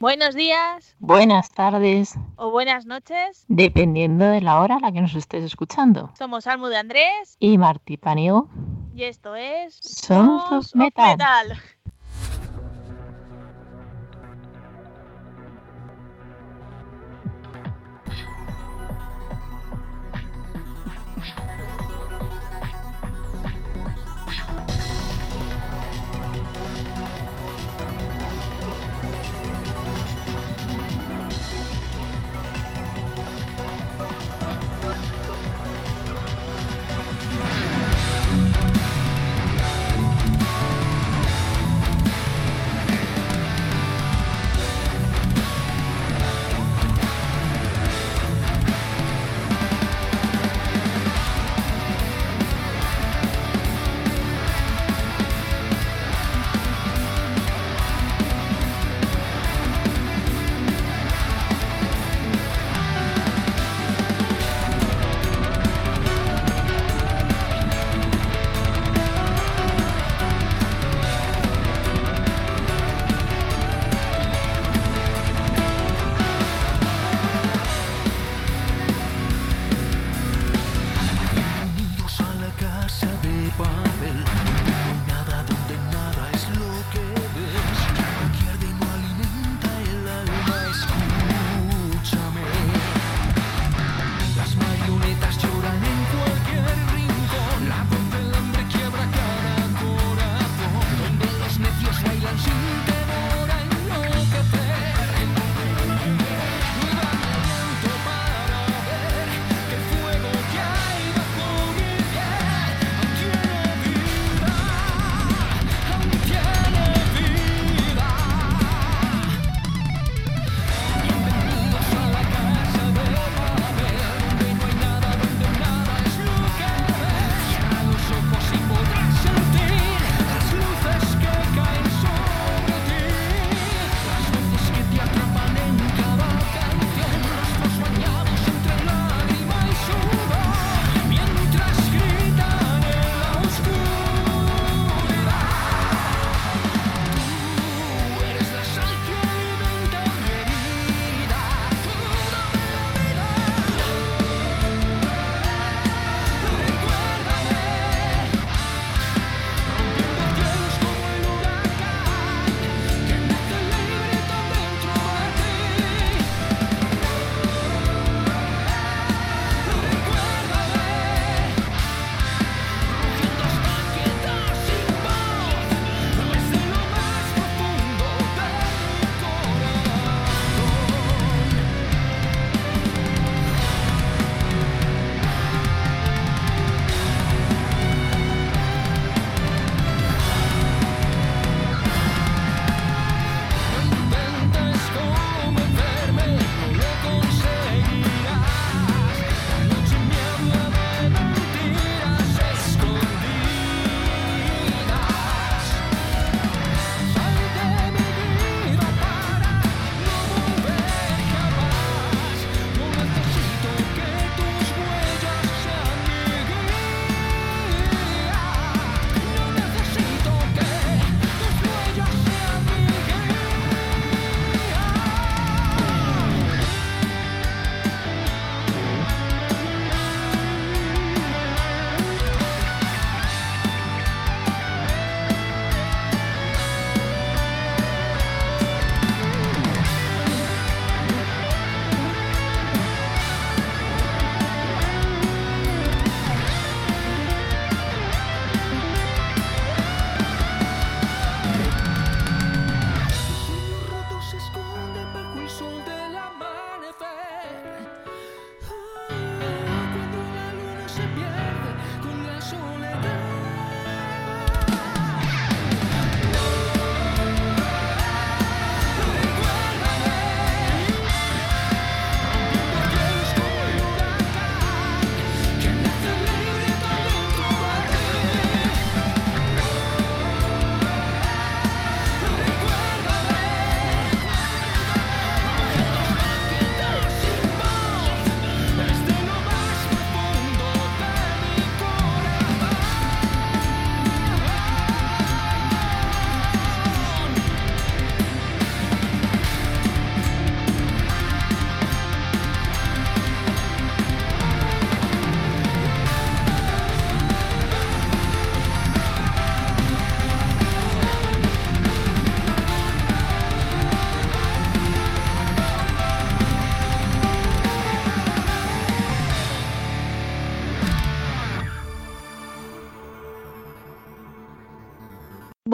[0.00, 3.44] Buenos días Buenas tardes, o buenas noches.
[3.48, 6.12] dependiendo de la hora a la que nos estés escuchando.
[6.16, 8.48] Somos Almu de Andrés Y Martí Paniego,
[8.94, 11.18] y esto es Sons of Sons Metal.
[11.18, 11.58] Metal.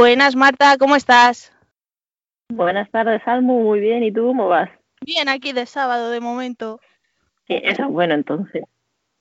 [0.04, 1.50] Buenas, Marta, ¿cómo estás?
[2.50, 3.62] Buenas tardes, Almu.
[3.62, 4.04] Muy bien.
[4.04, 4.68] ¿Y tú cómo vas?
[5.00, 6.78] Bien, aquí de sábado de momento.
[7.46, 8.64] Sí, eso es bueno, entonces.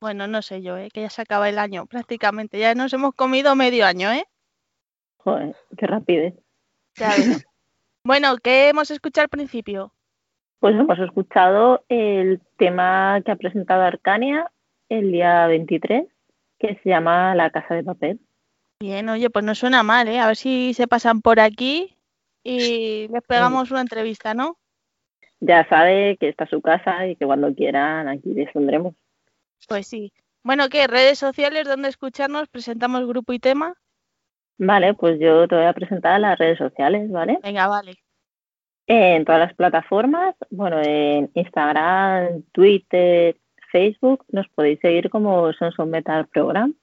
[0.01, 0.89] Bueno, no sé yo, ¿eh?
[0.93, 2.59] que ya se acaba el año prácticamente.
[2.59, 4.25] Ya nos hemos comido medio año, ¿eh?
[5.19, 6.33] Joder, qué rapidez.
[6.95, 7.47] Ya ves.
[8.03, 9.93] bueno, ¿qué hemos escuchado al principio?
[10.59, 14.51] Pues hemos escuchado el tema que ha presentado Arcania
[14.89, 16.07] el día 23,
[16.59, 18.19] que se llama La Casa de Papel.
[18.83, 20.19] Bien, oye, pues no suena mal, ¿eh?
[20.19, 21.95] A ver si se pasan por aquí
[22.43, 24.57] y les pegamos una entrevista, ¿no?
[25.39, 28.93] Ya sabe que está su casa y que cuando quieran aquí les tendremos.
[29.69, 30.11] Pues sí.
[30.43, 30.87] Bueno, ¿qué?
[30.87, 32.49] ¿Redes sociales donde escucharnos?
[32.49, 33.73] ¿Presentamos grupo y tema?
[34.57, 37.39] Vale, pues yo te voy a presentar las redes sociales, ¿vale?
[37.41, 37.93] Venga, vale.
[38.85, 43.37] En todas las plataformas, bueno, en Instagram, Twitter,
[43.71, 46.75] Facebook, nos podéis seguir como Sonson Metal Program.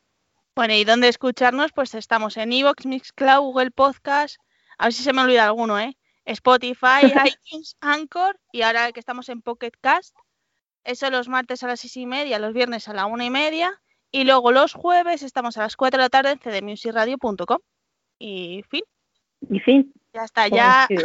[0.55, 4.37] Bueno, y dónde escucharnos, pues estamos en Evox, Mixcloud, Google Podcast,
[4.79, 5.97] a ver si se me olvida alguno, ¿eh?
[6.25, 7.00] Spotify,
[7.50, 10.14] iTunes, Anchor y ahora que estamos en Pocket Cast.
[10.85, 13.81] Eso los martes a las seis y media, los viernes a la una y media
[14.11, 17.58] y luego los jueves estamos a las 4 de la tarde en cdmusicradio.com.
[18.19, 18.82] Y fin.
[19.49, 19.93] Y fin.
[20.12, 20.96] Ya está, ya sí,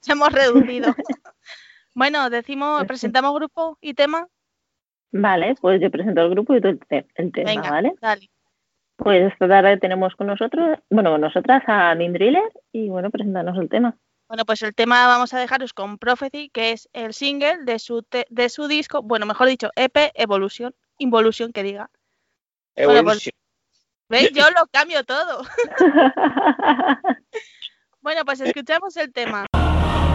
[0.00, 0.94] se hemos reducido.
[1.94, 4.28] bueno, decimos, presentamos grupo y tema.
[5.12, 7.94] Vale, pues yo presento el grupo y tú el, te- el tema, Venga, ¿vale?
[8.00, 8.30] dale.
[9.02, 12.42] Pues esta tarde tenemos con nosotros, bueno, con nosotras a Mindriller
[12.72, 13.96] y bueno, presentarnos el tema.
[14.28, 18.02] Bueno, pues el tema vamos a dejaros con Prophecy, que es el single de su,
[18.02, 21.90] te- de su disco, bueno, mejor dicho, EP Evolution, Involution que diga.
[22.76, 23.32] Bueno, pues- Evolution.
[24.08, 24.30] ¿Veis?
[24.32, 25.42] Yo lo cambio todo.
[28.02, 29.44] Bueno, pues escuchamos el tema.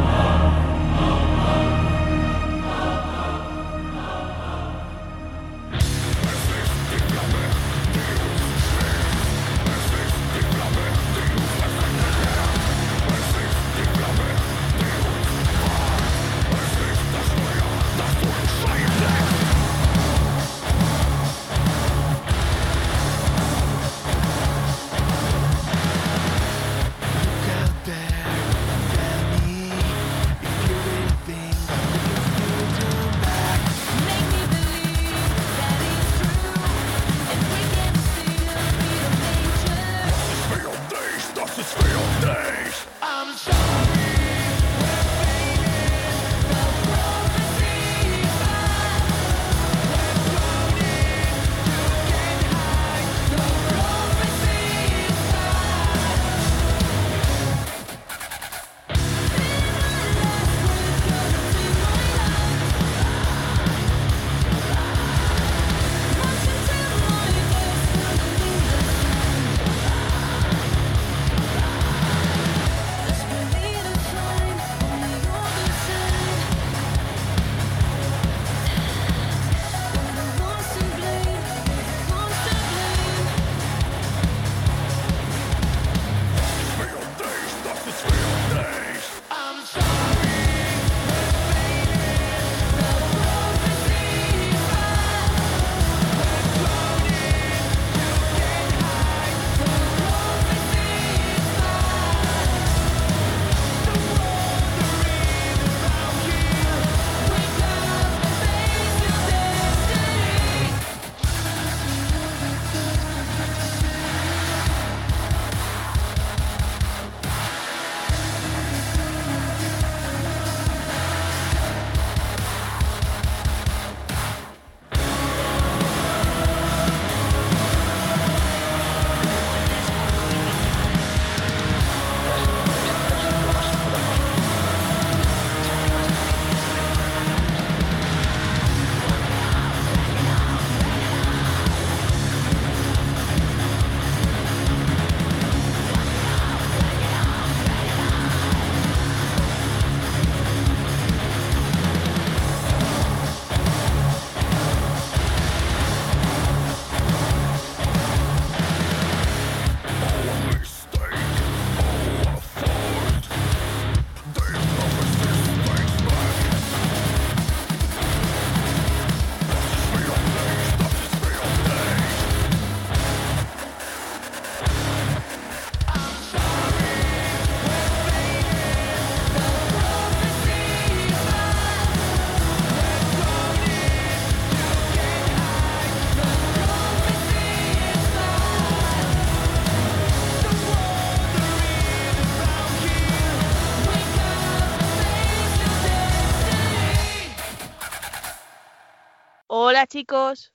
[199.57, 200.51] Hola chicos,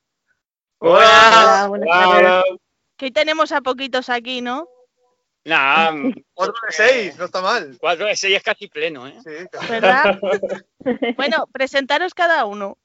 [0.77, 2.45] Hola, buenas Hola.
[2.99, 4.69] que hoy tenemos a poquitos aquí, ¿no?
[5.47, 5.91] Nah,
[6.35, 7.79] 4 de 6, no está mal.
[7.81, 9.15] 4 de 6 es casi pleno, ¿eh?
[9.25, 9.69] Sí, claro.
[9.71, 10.21] ¿Verdad?
[11.17, 12.77] Bueno, presentaros cada uno.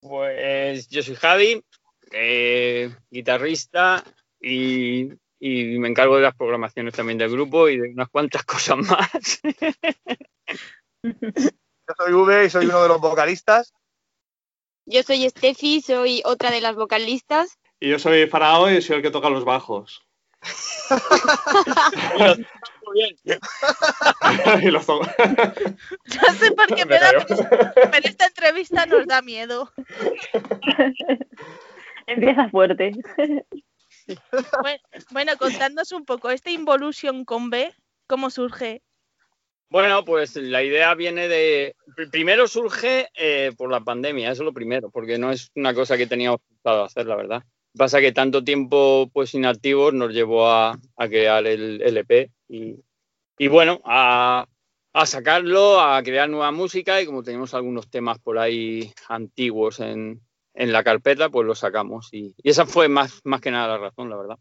[0.00, 1.64] Pues yo soy Javi,
[2.12, 4.04] eh, guitarrista
[4.38, 5.08] y,
[5.40, 9.40] y me encargo de las programaciones también del grupo y de unas cuantas cosas más.
[11.02, 13.72] Yo soy V y soy uno de los vocalistas.
[14.88, 17.58] Yo soy Steffi, soy otra de las vocalistas.
[17.80, 20.06] Y yo soy Farao y soy el que toca los bajos.
[22.84, 23.16] Muy bien.
[24.62, 25.04] y los toco.
[26.04, 27.10] Ya sé por qué me Me da,
[27.90, 29.72] pero esta entrevista nos da miedo.
[32.06, 32.92] Empieza fuerte.
[34.62, 37.74] Bueno, bueno, contadnos un poco, este Involution con B,
[38.06, 38.84] ¿cómo surge?
[39.68, 41.74] Bueno, pues la idea viene de.
[41.96, 45.74] pr- Primero surge eh, por la pandemia, eso es lo primero, porque no es una
[45.74, 47.42] cosa que teníamos pensado hacer, la verdad.
[47.76, 54.46] Pasa que tanto tiempo pues inactivos nos llevó a, crear el LP y, bueno, a,
[55.04, 60.22] sacarlo, a crear nueva música y como tenemos algunos temas por ahí antiguos en,
[60.54, 62.08] la carpeta, pues los sacamos.
[62.12, 64.38] Y, y esa fue más, más que nada la razón, la verdad.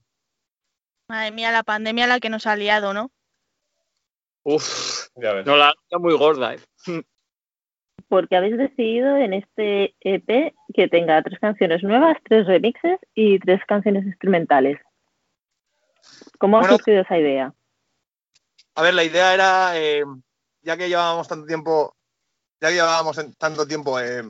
[1.10, 3.12] Madre mía, la pandemia la que nos ha liado, ¿no?
[4.48, 5.46] Uf, Ya ves.
[5.46, 6.60] no la la muy gorda, ¿eh?
[8.08, 13.62] Porque habéis decidido en este EP que tenga tres canciones nuevas, tres remixes y tres
[13.68, 14.80] canciones instrumentales.
[16.38, 16.78] ¿Cómo ha Bueno.
[16.78, 17.54] surgido esa idea?
[18.76, 20.04] A ver, la idea era, eh,
[20.62, 21.96] ya que llevábamos tanto tiempo,
[22.62, 24.22] ya que llevábamos tanto tiempo eh,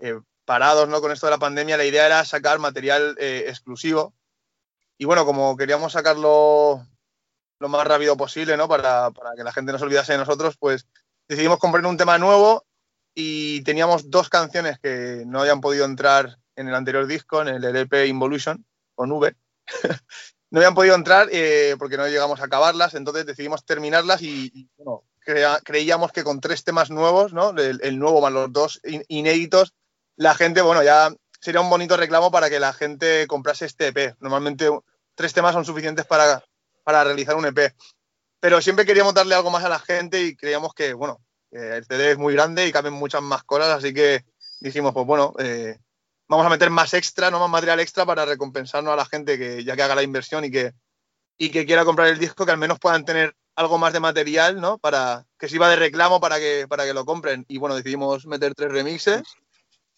[0.00, 1.00] eh, parados ¿no?
[1.00, 4.12] con esto de la pandemia, la idea era sacar material eh, exclusivo.
[4.98, 6.84] Y bueno, como queríamos sacarlo
[7.64, 8.68] lo más rápido posible, ¿no?
[8.68, 10.86] Para, para que la gente no se olvidase de nosotros, pues
[11.26, 12.66] decidimos comprar un tema nuevo
[13.14, 17.64] y teníamos dos canciones que no habían podido entrar en el anterior disco, en el
[17.64, 19.34] LP Involution, con V.
[20.50, 24.68] no habían podido entrar eh, porque no llegamos a acabarlas, entonces decidimos terminarlas y, y,
[25.64, 27.50] creíamos que con tres temas nuevos, ¿no?
[27.56, 29.72] El, el nuevo más los dos in- inéditos,
[30.16, 34.16] la gente, bueno, ya sería un bonito reclamo para que la gente comprase este EP.
[34.20, 34.68] Normalmente
[35.14, 36.44] tres temas son suficientes para,
[36.84, 37.74] para realizar un EP.
[38.40, 41.84] Pero siempre queríamos darle algo más a la gente y creíamos que, bueno, que el
[41.84, 44.24] CD es muy grande y caben muchas más cosas, así que
[44.60, 45.78] dijimos, pues bueno, eh,
[46.28, 49.64] vamos a meter más extra, no más material extra para recompensarnos a la gente que
[49.64, 50.72] ya que haga la inversión y que,
[51.38, 54.60] y que quiera comprar el disco, que al menos puedan tener algo más de material,
[54.60, 54.78] ¿no?
[54.78, 57.44] Para que sirva de reclamo para que, para que lo compren.
[57.48, 59.22] Y bueno, decidimos meter tres remixes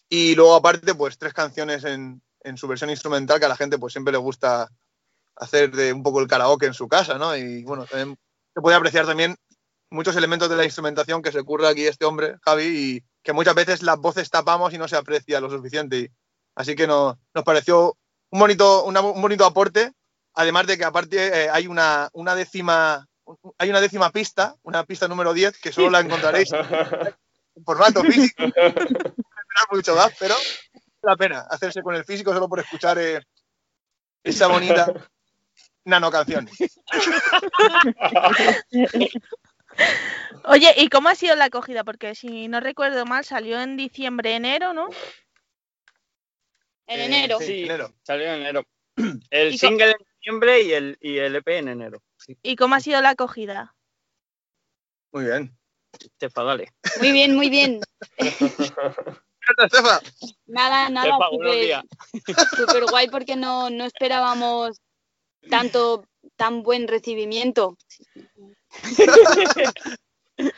[0.09, 3.77] y luego aparte, pues tres canciones en, en su versión instrumental que a la gente
[3.77, 4.69] pues siempre le gusta
[5.37, 7.35] hacer de un poco el karaoke en su casa, ¿no?
[7.35, 9.35] Y bueno, se puede apreciar también
[9.89, 13.55] muchos elementos de la instrumentación que se ocurre aquí este hombre, Javi, y que muchas
[13.55, 16.11] veces las voces tapamos y no se aprecia lo suficiente.
[16.55, 17.95] Así que no- nos pareció
[18.31, 19.91] un bonito, un bonito aporte,
[20.33, 23.05] además de que aparte eh, hay una, una décima
[23.57, 28.43] hay una décima pista, una pista número 10, que solo la encontraréis en formato físico.
[29.71, 30.35] Mucho más, pero
[31.01, 33.21] la pena hacerse con el físico solo por escuchar eh,
[34.23, 34.93] esa bonita
[35.87, 36.47] nano canción.
[40.43, 41.83] Oye, ¿y cómo ha sido la acogida?
[41.83, 44.89] Porque si no recuerdo mal, salió en diciembre, enero, ¿no?
[46.87, 47.37] En Eh, enero.
[47.39, 47.63] sí, Sí.
[47.63, 47.93] enero.
[48.03, 48.63] Salió en enero.
[49.29, 52.01] El ¿Y co- single en diciembre y el, y el EP en enero.
[52.17, 53.75] Sí, ¿Y cómo ha sido la acogida?
[55.11, 55.57] Muy bien.
[55.99, 56.73] Estefa, dale.
[56.99, 57.79] Muy bien, muy bien.
[58.17, 60.01] Estefa.
[60.47, 61.17] Nada, nada,
[62.57, 64.81] súper guay porque no, no esperábamos
[65.49, 66.03] tanto
[66.35, 67.77] tan buen recibimiento.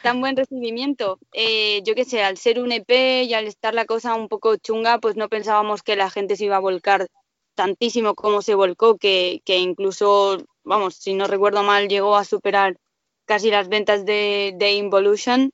[0.03, 1.19] tan buen recibimiento.
[1.33, 4.55] Eh, yo qué sé, al ser un EP y al estar la cosa un poco
[4.57, 7.07] chunga, pues no pensábamos que la gente se iba a volcar
[7.55, 12.77] tantísimo como se volcó, que, que incluso, vamos, si no recuerdo mal, llegó a superar
[13.25, 15.51] casi las ventas de, de Involution.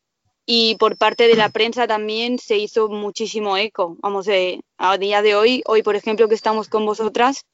[0.48, 3.98] Y por parte de la prensa también se hizo muchísimo eco.
[4.02, 7.46] Vamos, eh, a día de hoy, hoy por ejemplo que estamos con vosotras,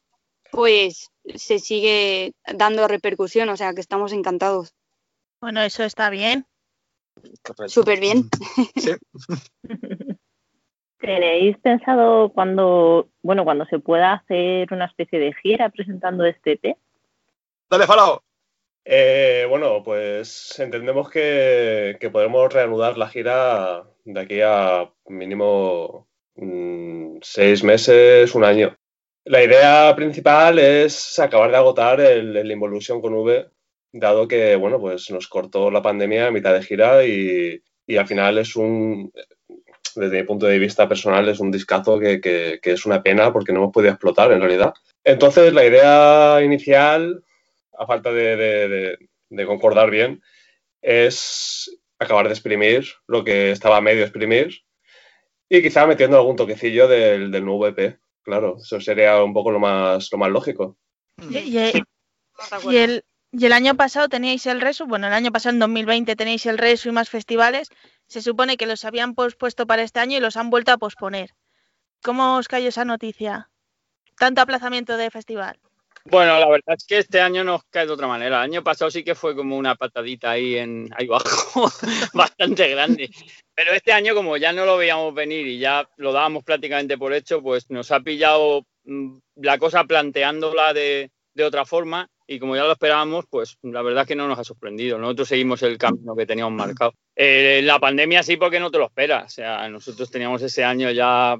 [0.51, 4.73] pues se sigue dando repercusión, o sea que estamos encantados.
[5.41, 6.45] Bueno, eso está bien.
[7.67, 8.29] Súper bien.
[8.75, 8.91] Sí.
[10.99, 16.77] ¿Tenéis pensado cuando, bueno, cuando se pueda hacer una especie de gira presentando este EP?
[17.69, 18.21] Dale, Falao.
[18.85, 27.17] Eh, bueno, pues entendemos que, que podremos reanudar la gira de aquí a mínimo mm,
[27.21, 28.77] seis meses, un año.
[29.25, 33.49] La idea principal es acabar de agotar el, el Involution con V,
[33.93, 38.07] dado que, bueno, pues nos cortó la pandemia a mitad de gira y, y al
[38.07, 39.11] final es un,
[39.95, 43.53] desde mi punto de vista personal, es un discazo que, que- es una pena porque
[43.53, 44.73] no hemos podido explotar en realidad.
[45.03, 47.23] Entonces, la idea inicial,
[47.77, 48.97] a falta de,
[49.29, 50.21] de- concordar bien,
[50.81, 54.61] es acabar de exprimir lo que estaba medio exprimir
[55.49, 57.99] y quizá metiendo algún toquecillo del, del nuevo EP.
[58.23, 60.77] Claro, eso sería un poco lo más, lo más lógico.
[61.29, 61.37] Y,
[61.77, 61.83] y-
[62.73, 66.15] y el, y el año pasado teníais el Resu, bueno, el año pasado en 2020
[66.15, 67.69] tenéis el Resu y más festivales.
[68.07, 71.31] Se supone que los habían pospuesto para este año y los han vuelto a posponer.
[72.03, 73.49] ¿Cómo os cayó esa noticia?
[74.17, 75.59] Tanto aplazamiento de festival.
[76.05, 78.37] Bueno, la verdad es que este año nos cae de otra manera.
[78.37, 81.69] El año pasado sí que fue como una patadita ahí en ahí abajo,
[82.13, 83.09] bastante grande.
[83.53, 87.13] Pero este año, como ya no lo veíamos venir y ya lo dábamos prácticamente por
[87.13, 92.07] hecho, pues nos ha pillado mm, la cosa planteándola de, de otra forma.
[92.27, 94.97] Y como ya lo esperábamos, pues la verdad es que no nos ha sorprendido.
[94.97, 96.93] Nosotros seguimos el camino que teníamos marcado.
[97.13, 99.25] Eh, la pandemia sí, porque no te lo esperas.
[99.25, 101.35] O sea, nosotros teníamos ese año ya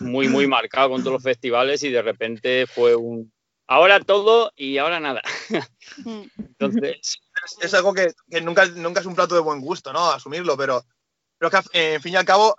[0.00, 3.31] muy, muy marcado con todos los festivales y de repente fue un,
[3.72, 5.22] ahora todo y ahora nada.
[6.04, 6.22] Mm.
[6.38, 7.20] Entonces,
[7.60, 10.10] es algo que, que nunca, nunca es un plato de buen gusto, ¿no?
[10.10, 10.82] Asumirlo, pero,
[11.36, 12.54] pero que, eh, en fin y al cabo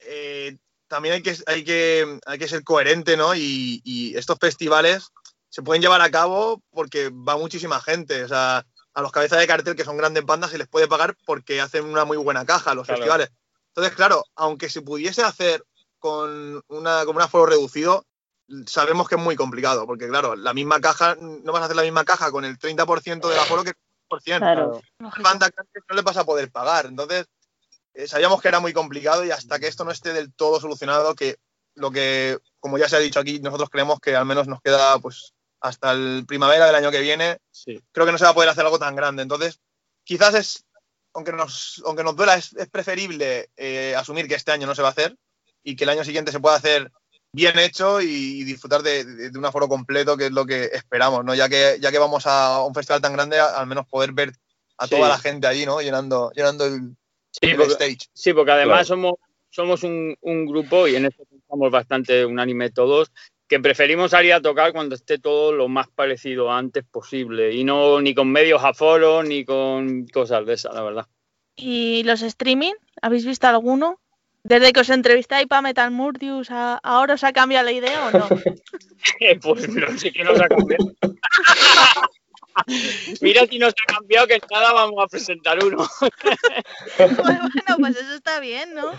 [0.00, 0.56] eh,
[0.88, 3.34] también hay que, hay, que, hay que ser coherente, ¿no?
[3.36, 5.08] Y, y estos festivales
[5.48, 8.24] se pueden llevar a cabo porque va muchísima gente.
[8.24, 11.16] O sea, a los cabezas de cartel que son grandes bandas se les puede pagar
[11.24, 12.98] porque hacen una muy buena caja los Claro.
[12.98, 13.30] festivales.
[13.68, 15.64] Entonces, claro, aunque se pudiese hacer
[15.98, 18.04] con, una, con un aforo reducido,
[18.66, 21.82] sabemos que es muy complicado, porque claro, la misma caja, no vas a hacer la
[21.82, 24.38] misma caja con el 30% del aforo que el 100%.
[24.38, 24.80] Claro.
[25.20, 25.50] Banda
[25.88, 26.86] no le vas a poder pagar.
[26.86, 27.26] Entonces,
[27.94, 31.14] eh, sabíamos que era muy complicado y hasta que esto no esté del todo solucionado,
[31.14, 31.36] que
[31.74, 34.98] lo que, como ya se ha dicho aquí, nosotros creemos que al menos nos queda
[34.98, 37.80] pues hasta el primavera del año que viene, sí.
[37.92, 39.22] creo que no se va a poder hacer algo tan grande.
[39.22, 39.60] Entonces,
[40.04, 40.64] quizás es,
[41.14, 44.82] aunque nos, aunque nos duela, es, es preferible eh, asumir que este año no se
[44.82, 45.16] va a hacer
[45.62, 46.90] y que el año siguiente se pueda hacer
[47.32, 48.06] bien hecho y,
[48.40, 51.34] y disfrutar de, de- de un aforo completo, que es lo que esperamos, ¿no?
[51.34, 54.32] Ya que, ya que vamos a un festival tan grande, al menos poder ver
[54.78, 54.90] a Sí.
[54.96, 55.80] toda la gente allí, ¿no?
[55.80, 56.94] Llenando, llenando el,
[57.30, 57.98] Sí, el porque, stage.
[58.12, 59.02] sí, porque además Claro.
[59.02, 59.14] somos,
[59.50, 63.10] somos un, un grupo y en esto estamos bastante unánime todos,
[63.48, 68.00] que preferimos salir a tocar cuando esté todo lo más parecido antes posible y no
[68.00, 71.06] ni con medios aforos ni con cosas de esas, la verdad.
[71.54, 72.72] ¿Y los streaming?
[73.00, 73.98] ¿Habéis visto alguno?
[74.44, 78.10] Desde que os entrevistáis para Metal Murdius, ¿a- ¿ahora os ha cambiado la idea o
[78.10, 78.28] no?
[79.42, 80.92] pues no sé qué nos ha cambiado.
[83.20, 85.86] Mira si nos ha cambiado que en nada vamos a presentar uno.
[86.98, 88.92] bueno, pues eso está bien, ¿no?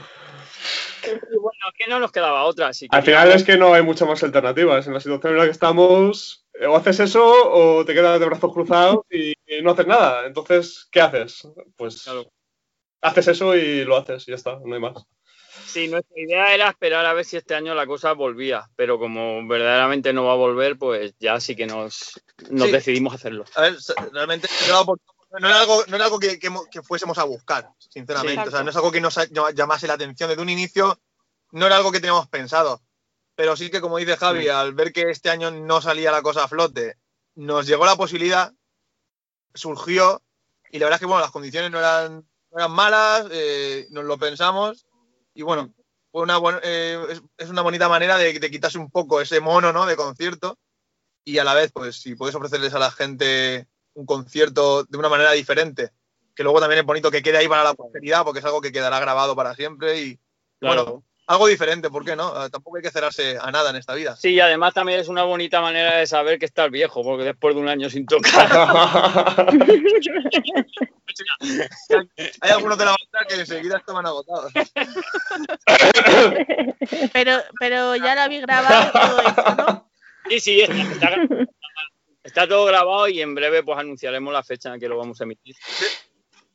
[1.05, 2.67] Y bueno, es que no nos quedaba otra.
[2.69, 4.87] Así que Al final es que no hay muchas más alternativas.
[4.87, 8.25] En la situación en la que estamos, eh, o haces eso o te quedas de
[8.25, 10.25] brazos cruzados y no haces nada.
[10.25, 11.47] Entonces, ¿qué haces?
[11.75, 12.31] Pues Claro.
[13.01, 15.05] haces eso y lo haces y ya está, no hay más.
[15.65, 19.45] Sí, nuestra idea era esperar a ver si este año la cosa volvía, pero como
[19.47, 22.71] verdaderamente no va a volver, pues ya sí que nos, nos Sí.
[22.71, 23.45] decidimos hacerlo.
[23.55, 23.77] A ver,
[24.11, 24.99] realmente no era, por-
[25.39, 28.41] no era algo, no era algo que, que que fuésemos a buscar, sinceramente.
[28.43, 28.47] Sí.
[28.47, 29.17] o sea, no es algo que nos
[29.53, 30.99] llamase la atención desde un inicio,
[31.51, 32.81] no era algo que teníamos pensado.
[33.35, 36.43] Pero sí que, como dice Javi, al ver que este año no salía la cosa
[36.43, 36.97] a flote,
[37.35, 38.53] nos llegó la posibilidad,
[39.53, 40.21] surgió,
[40.71, 42.17] y la verdad es que bueno, las condiciones no eran,
[42.51, 44.85] no eran malas, eh, nos lo pensamos,
[45.33, 45.73] y bueno,
[46.63, 49.85] eh, es, una bonita manera de, de quitarse un poco ese mono ¿no?
[49.85, 50.57] de concierto
[51.25, 55.09] y a la vez, pues si puedes ofrecerles a la gente un concierto de una
[55.09, 55.91] manera diferente,
[56.35, 58.71] que luego también es bonito que quede ahí para la posteridad, porque es algo que
[58.71, 60.19] quedará grabado para siempre y
[60.63, 60.85] Claro.
[60.85, 62.45] bueno, algo diferente, ¿por qué no?
[62.45, 64.15] Eh, Tampoco hay que cerrarse a nada en esta vida.
[64.15, 67.55] Sí, y además también es una bonita manera de saber que estás viejo, porque después
[67.55, 68.49] de un año sin tocar.
[72.41, 74.51] Hay algunos de la banda que enseguida estaban agotados.
[77.13, 79.89] Pero, pero ya lo habéis grabado todo eso, ¿no?
[80.29, 81.47] Sí, sí, está, está-
[82.23, 85.25] está todo grabado y en breve pues anunciaremos la fecha en que lo vamos a
[85.25, 85.55] emitir.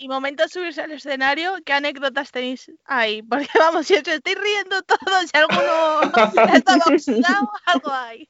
[0.01, 3.23] Y momento de subirse al escenario, ¿qué anécdotas tenéis ahí?
[3.29, 6.03] Porque vamos, si os estáis riendo todos, si alguno
[6.55, 8.29] estaba oxidado, algo hay.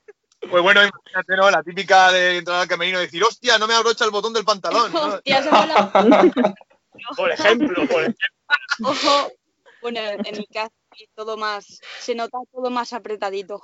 [0.50, 1.50] Pues bueno, imagínate, ¿no?
[1.50, 4.44] La típica de entrar al camerino y decir, hostia, no me abrocha el botón del
[4.44, 4.92] pantalón.
[4.92, 5.00] ¿no?
[5.16, 6.24] Hostia, se me la-
[7.16, 8.28] Por ejemplo, por ejemplo.
[8.84, 9.32] Ojo.
[9.82, 10.72] Bueno, en mi caso
[11.14, 13.60] todo más, se nota todo más apretadito.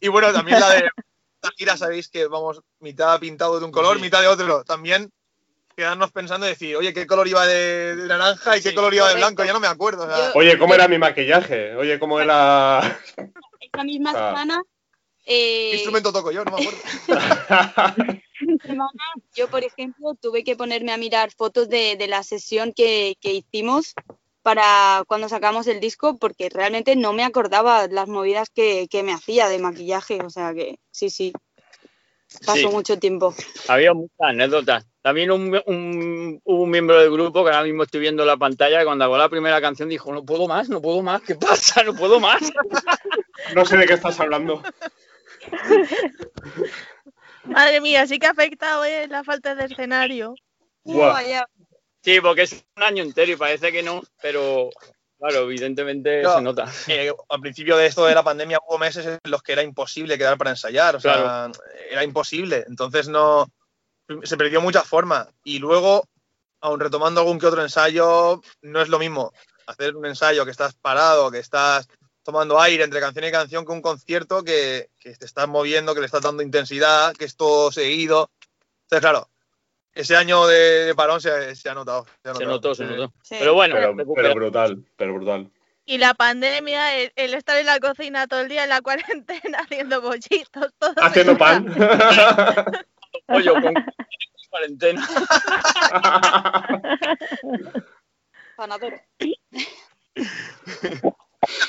[0.00, 3.96] Y bueno, también la de la gira, sabéis que vamos mitad pintado de un color,
[3.96, 4.02] Sí.
[4.02, 4.64] mitad de otro.
[4.64, 5.12] También
[5.80, 8.92] quedarnos pensando y decir, oye, ¿qué color iba de, de naranja y qué Sí, color
[8.94, 9.44] iba de blanco?
[9.44, 10.04] Ya no me acuerdo.
[10.04, 11.74] o sea, Yo- Oye, ¿cómo era mi maquillaje?
[11.74, 12.98] Oye, ¿cómo era...?
[13.60, 14.28] Esta misma Ah.
[14.28, 14.62] semana,
[15.24, 16.44] ¿Qué eh, instrumento toco yo?
[16.44, 16.80] No me acuerdo.
[18.62, 18.90] semana
[19.34, 23.32] yo, por ejemplo, tuve que ponerme a mirar fotos de, de la sesión que, que
[23.32, 23.94] hicimos
[24.42, 29.12] para cuando sacamos el disco, porque realmente no me acordaba las movidas que, que me
[29.12, 30.20] hacía de maquillaje.
[30.24, 31.32] O sea que sí, sí.
[32.46, 32.66] Pasó Sí.
[32.68, 33.34] mucho tiempo.
[33.68, 34.86] Había muchas anécdotas.
[35.02, 38.36] También un, un- hubo un miembro del grupo que ahora mismo estoy viendo en la
[38.36, 41.34] pantalla que cuando acabó la primera canción dijo, no puedo más, no puedo más, ¿qué
[41.36, 41.82] pasa?
[41.84, 42.40] No puedo más.
[43.54, 44.62] No sé de qué estás hablando.
[47.44, 50.34] Madre mía, sí que ha afectado eh, la falta de escenario.
[52.02, 54.70] Sí, porque es un año entero y parece que no, pero
[55.18, 56.34] claro, evidentemente No.
[56.36, 56.66] se nota.
[56.88, 60.16] Eh, al principio de esto de la pandemia hubo meses en los que era imposible
[60.18, 61.52] quedar para ensayar, o sea, Claro.
[61.90, 62.64] era imposible.
[62.68, 63.46] Entonces no
[64.22, 65.28] se perdió mucha forma.
[65.44, 66.04] Y luego,
[66.60, 69.32] aun retomando algún que otro ensayo, no es lo mismo
[69.66, 71.88] hacer un ensayo que estás parado, que estás
[72.22, 76.00] tomando aire entre canción y canción, que un concierto que, que te estás moviendo, que
[76.00, 78.30] le estás dando intensidad, que es todo seguido.
[78.82, 79.28] Entonces, claro,
[79.92, 82.06] ese año de, de parón se, se ha notado.
[82.22, 82.50] Se, ha Se notado.
[82.50, 83.12] notó, se notó.
[83.22, 83.36] Sí.
[83.38, 83.76] Pero bueno,
[84.14, 85.50] Pero, brutal, pero brutal.
[85.86, 89.58] Y la pandemia, el, el estar en la cocina todo el día en la cuarentena
[89.64, 90.94] haciendo bollitos, todo.
[90.96, 91.66] Haciendo pan.
[93.30, 93.74] pollo con
[94.50, 95.06] cuarentena.
[98.56, 99.00] Panadero.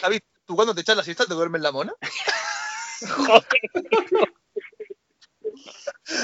[0.02, 1.94] David, ¿tú cuando te echas la siesta te duermes la mona?
[3.08, 3.46] Joder.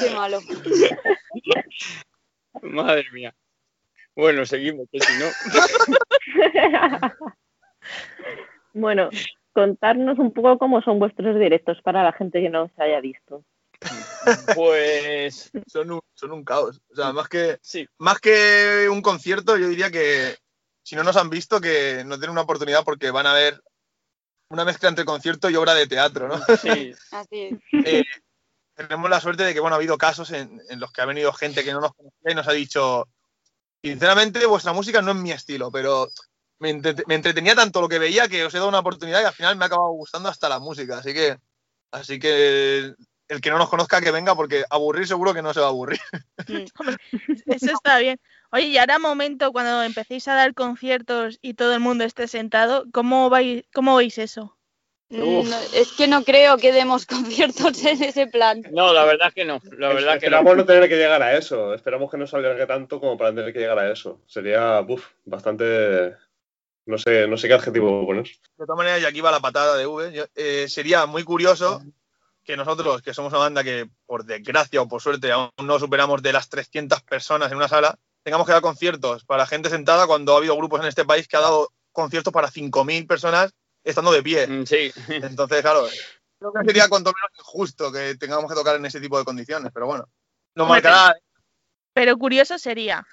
[0.02, 0.40] Qué malo.
[2.62, 3.34] Madre mía.
[4.16, 5.28] Bueno, seguimos, que si no.
[8.74, 9.10] bueno,
[9.54, 13.44] contarnos un poco cómo son vuestros directos para la gente que no se haya visto.
[14.56, 16.82] Pues Son un, son un caos.
[16.92, 20.38] O sea, más que, sí, más que un concierto, yo diría que
[20.84, 23.62] si no nos han visto, que no tienen una oportunidad porque van a ver
[24.50, 26.40] una mezcla entre concierto y obra de teatro, ¿no?
[26.62, 26.94] sí.
[27.12, 27.60] Así es.
[27.84, 28.04] Eh,
[28.76, 31.34] tenemos la suerte de que, bueno, ha habido casos en, en los que ha venido
[31.34, 33.08] gente que no nos conocía y nos ha dicho,
[33.84, 36.08] sinceramente, vuestra música no es mi estilo, pero
[36.60, 39.26] me, entre- me entretenía tanto lo que veía que os he dado una oportunidad y
[39.26, 41.00] al final me ha acabado gustando hasta la música.
[41.00, 41.38] Así que,
[41.92, 42.94] así que
[43.28, 45.70] el que no nos conozca que venga porque aburrir seguro que no se va a
[45.70, 46.00] aburrir.
[47.46, 48.20] Eso está bien.
[48.52, 52.86] Oye, y ahora momento cuando empecéis a dar conciertos y todo el mundo esté sentado,
[52.94, 54.58] ¿cómo, vais, cómo veis eso?
[55.10, 55.50] Uf.
[55.50, 58.64] No, es que no creo que demos conciertos en ese plan.
[58.72, 59.60] No, la verdad es que no.
[59.78, 60.38] La verdad que no.
[60.38, 61.74] Esperamos no tener que llegar a eso.
[61.74, 64.22] Esperamos que no salga tanto como para tener que llegar a eso.
[64.28, 66.16] Sería, buf, bastante.
[66.86, 68.24] No sé, no sé qué adjetivo poner.
[68.24, 70.14] De todas maneras, y aquí va la patada de V.
[70.14, 71.82] yo- eh, sería muy curioso
[72.48, 76.24] que nosotros, que somos una banda que por desgracia o por suerte aún no superamos
[76.24, 80.34] de las 300 personas en una sala, tengamos que dar conciertos para gente sentada cuando
[80.34, 84.24] ha habido grupos en este país que ha dado conciertos para 5.000 personas estando de
[84.24, 84.48] pie.
[84.48, 85.88] Mm, Sí, Entonces, claro,
[86.40, 89.70] creo que sería cuanto menos injusto que tengamos que tocar en ese tipo de condiciones,
[89.74, 90.08] pero bueno,
[90.56, 91.16] nos marcará.
[91.94, 93.06] Pero curioso sería.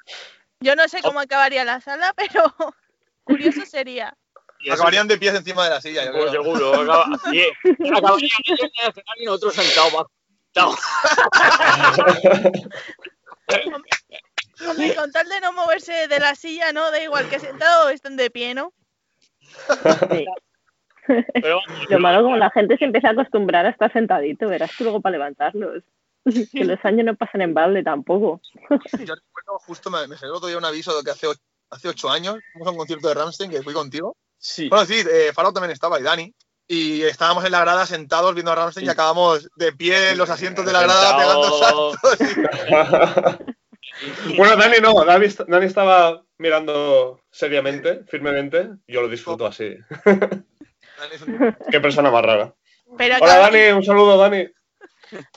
[0.60, 2.54] Yo no sé cómo acabaría la sala, pero
[3.24, 4.16] curioso sería.
[4.72, 6.74] Acabarían de pies encima de la silla, yo Pues seguro.
[6.82, 7.42] acaba- sí,
[7.94, 10.10] acabarían ellos en el escenario y nosotros sentados bajo.
[14.68, 16.90] Hombre, con tal de no moverse de la silla, ¿no?
[16.90, 18.72] Da igual que sentado o estén de pie, ¿no?
[20.10, 20.24] Sí.
[21.34, 24.84] Pero Lo malo como la gente se empieza a acostumbrar a estar sentadito, verás tú
[24.84, 25.82] luego para levantarlos.
[26.52, 28.40] Que los años no pasan en balde tampoco.
[28.70, 31.26] Yo recuerdo justo, me, me salió otro día un aviso de que hace,
[31.70, 34.16] hace ocho años fuimos a un concierto de Ramstein que fui contigo.
[34.44, 34.68] Sí.
[34.68, 36.34] Bueno, sí, eh, Faro también estaba y Dani.
[36.66, 40.30] Y estábamos en la grada sentados viendo a Ramstein y acabamos de pie en los
[40.30, 41.98] asientos de la grada pegando saltos.
[44.38, 48.70] bueno, Dani no, Dani, est- Dani estaba mirando seriamente, firmemente.
[48.86, 49.76] Yo lo disfruto así.
[51.70, 52.54] Qué persona más rara.
[52.96, 54.46] Pero, Hola Dani, un saludo Dani.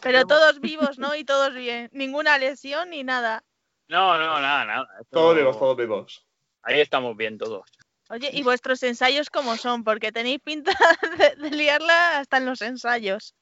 [0.01, 1.15] pero todos vivos, ¿no?
[1.15, 1.89] Y todos bien.
[1.91, 3.43] Ninguna lesión ni nada.
[3.89, 4.87] No, no, nada, nada.
[5.01, 6.25] Esto- Todos vivos, todos vivos.
[6.63, 7.69] Ahí estamos bien todos.
[8.09, 9.83] Oye, ¿y vuestros ensayos cómo son?
[9.83, 10.71] Porque tenéis pinta
[11.17, 13.35] de, de liarla hasta en los ensayos.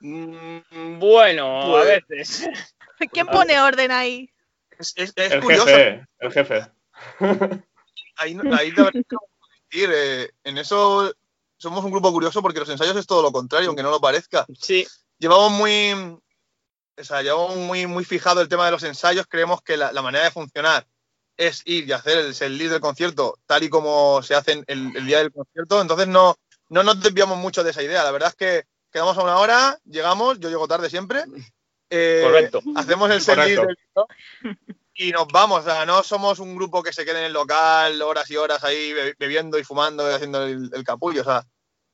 [0.00, 2.48] Mm, Bueno, a Pues- veces.
[3.12, 4.30] ¿Quién pone orden ahí?
[4.78, 5.66] Es, es- es El curioso.
[5.66, 6.66] jefe, el jefe.
[8.16, 11.12] Ahí, no- ahí la verdad es que no puedo decir, eh, en eso
[11.56, 14.46] somos un grupo curioso porque los ensayos es todo lo contrario, aunque no lo parezca.
[14.58, 14.86] Sí,
[15.18, 19.26] Llevamos muy, o sea, llevamos muy, muy fijado el tema de los ensayos.
[19.28, 20.86] Creemos que la, la manera de funcionar
[21.40, 24.92] es ir y hacer el, el lead del concierto tal y como se hace el,
[24.96, 25.80] el día del concierto.
[25.80, 26.36] Entonces no,
[26.68, 28.04] no nos desviamos mucho de esa idea.
[28.04, 31.24] La verdad es que quedamos a una hora, llegamos, yo llego tarde siempre.
[31.90, 32.60] eh, correcto.
[32.76, 33.62] Hacemos el disco
[34.94, 35.60] y nos vamos.
[35.60, 38.62] O sea, no somos un grupo que se quede en el local horas y horas
[38.64, 41.22] ahí be- bebiendo y fumando y haciendo el, el capullo.
[41.22, 41.42] O sea,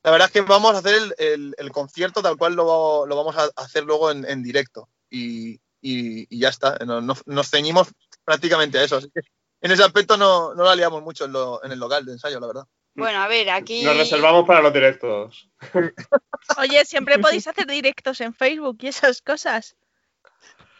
[0.03, 3.15] la verdad es que vamos a hacer el, el- el concierto tal cual lo, lo
[3.15, 4.89] vamos a hacer luego en, en directo.
[5.09, 6.77] Y, y- y ya está.
[6.85, 7.87] Nos, nos- nos ceñimos
[8.25, 8.97] prácticamente a eso.
[8.97, 9.21] Así que
[9.61, 12.39] en ese aspecto no, no la liamos mucho en, lo- en el local de ensayo,
[12.39, 12.67] la verdad.
[12.95, 13.83] Bueno, a ver, aquí.
[13.83, 15.49] Nos reservamos para los directos.
[16.57, 19.75] Oye, siempre podéis hacer directos en Facebook y esas cosas.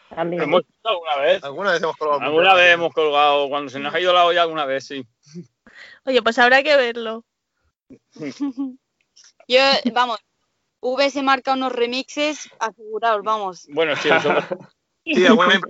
[0.09, 0.41] También.
[0.43, 1.43] Hemos hecho alguna vez.
[1.43, 4.41] Alguna vez hemos colgado Alguna vez hemos colgado, cuando se nos ha ido la olla,
[4.41, 5.05] alguna vez, sí.
[6.05, 7.23] Oye, pues habrá que verlo.
[9.47, 9.61] Yo,
[9.93, 10.19] vamos,
[10.79, 13.67] V se marca unos remixes asegurados, vamos.
[13.69, 14.29] Bueno, sí, eso
[15.05, 15.61] Sí, alguna vez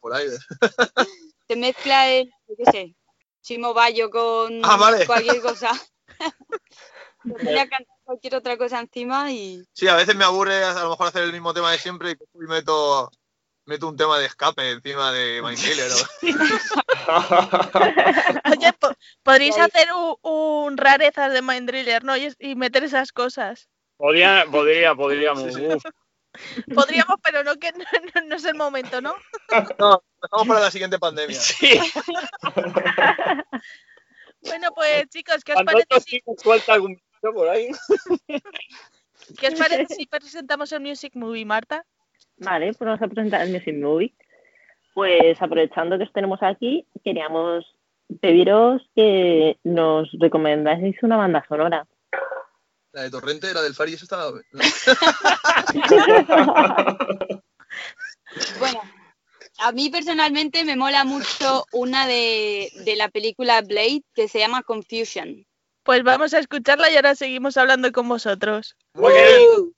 [0.00, 0.26] por ahí.
[1.48, 2.94] Se mezcla el, yo qué sé,
[3.42, 5.06] Chimo Bayo con Ah, vale.
[5.06, 5.70] cualquier cosa.
[8.04, 9.64] Cualquier otra cosa encima y.
[9.72, 12.16] Sí, a veces me aburre a lo mejor hacer el mismo tema de siempre y
[12.46, 13.10] meto,
[13.64, 15.90] meto un tema de escape encima de Mindkiller.
[18.50, 18.94] Oye, po-
[19.24, 22.16] podríais hacer un, un rarezas de Mind Driller, ¿no?
[22.16, 23.68] Y, y meter esas cosas.
[23.96, 25.42] podría, podría, podríamos.
[25.52, 25.66] Sí, sí.
[26.74, 29.14] Podríamos, pero no que no, no- no es el momento, ¿no?
[29.78, 31.36] No, dejamos para la siguiente pandemia.
[31.36, 31.78] Sí,
[34.42, 37.68] Bueno, pues chicos, ¿qué os parece si, sí nos suelta algún bicho por ahí.
[39.38, 41.84] qué os parece si presentamos el Music Movie, Marta?
[42.38, 44.14] Vale, pues vamos a presentar el Music Movie.
[44.94, 47.64] Pues aprovechando que os tenemos aquí, queríamos
[48.20, 51.86] pediros que nos recomendáis una banda sonora.
[52.96, 54.32] La de Torrente, la del Fari, esa estaba.
[58.58, 58.80] Bueno,
[59.58, 64.62] a mí personalmente me mola mucho una de, de la película Blade que se llama
[64.62, 65.46] Confusion.
[65.82, 68.76] Pues vamos a escucharla y ahora seguimos hablando con vosotros.
[68.94, 69.75] Muy bien.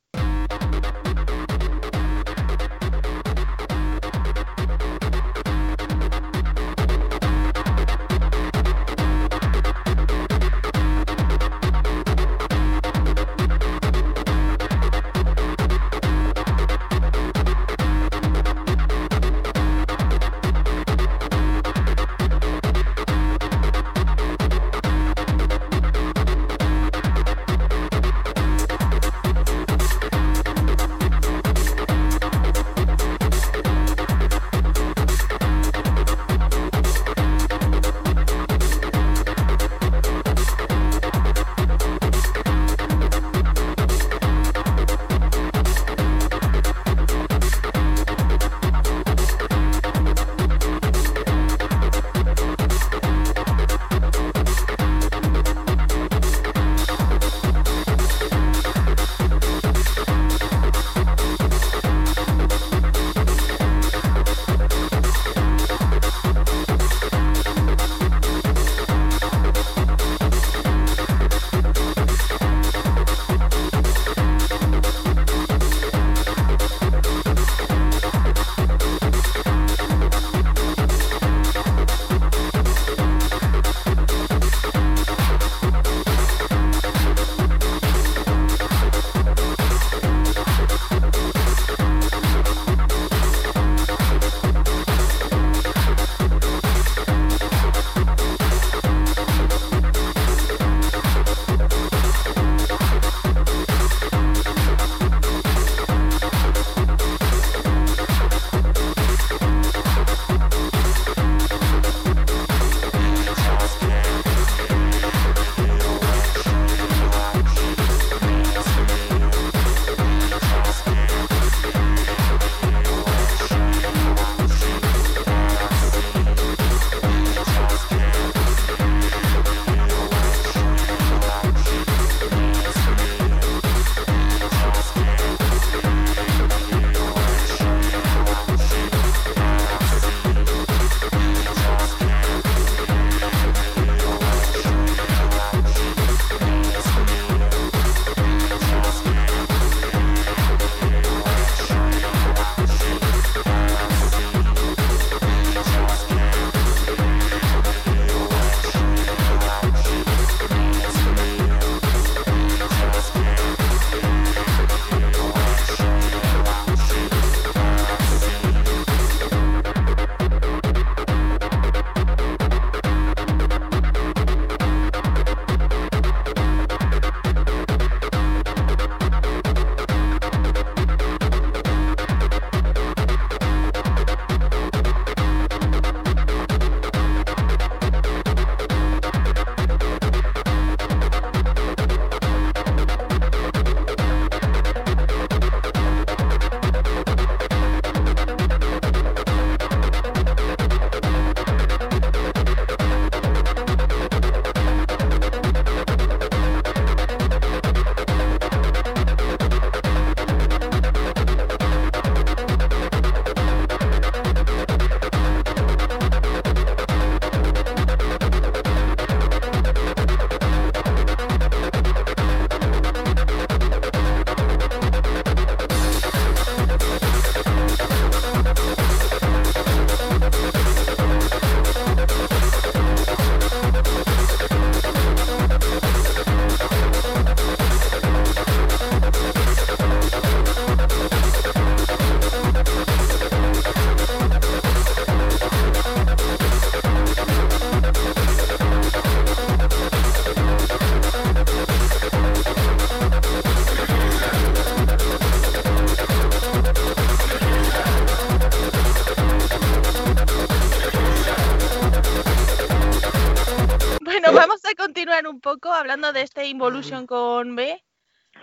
[265.48, 267.82] Poco, hablando de este Involution con B,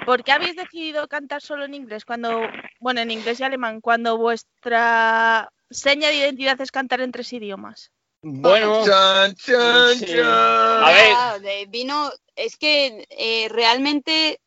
[0.07, 2.41] ¿por qué habéis decidido cantar solo en inglés cuando,
[2.79, 7.91] bueno, en inglés y alemán, cuando vuestra seña de identidad es cantar en tres idiomas?
[8.23, 10.05] Bueno, Chan, chan, Sí.
[10.07, 10.25] chan.
[10.25, 11.69] A ver.
[11.69, 14.39] Vino, es que eh, realmente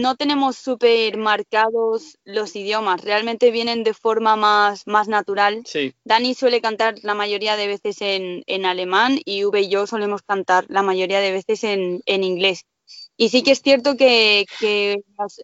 [0.00, 5.62] no tenemos súper marcados los idiomas, realmente vienen de forma más, más natural.
[5.64, 9.86] sí, Dani suele cantar la mayoría de veces en, en alemán y V y yo
[9.86, 12.64] solemos cantar la mayoría de veces en, en inglés.
[13.16, 14.46] Y sí que es cierto que,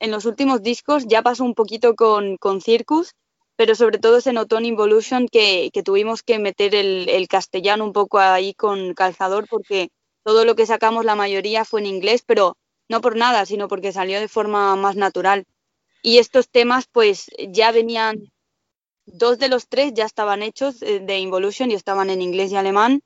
[0.01, 3.15] en los últimos discos ya pasó un poquito con, con Circus,
[3.57, 7.93] pero sobre todo notó en Involution que, que tuvimos que meter el, el castellano un
[7.93, 9.88] poco ahí con calzador porque
[10.25, 12.57] todo lo que sacamos la mayoría fue en inglés, pero
[12.93, 15.47] no por nada, sino porque salió de forma más natural.
[16.03, 18.31] Y estos temas pues ya venían
[19.07, 22.57] dos de los tres ya estaban hechos eh, de Involution y estaban en inglés y
[22.57, 23.01] alemán.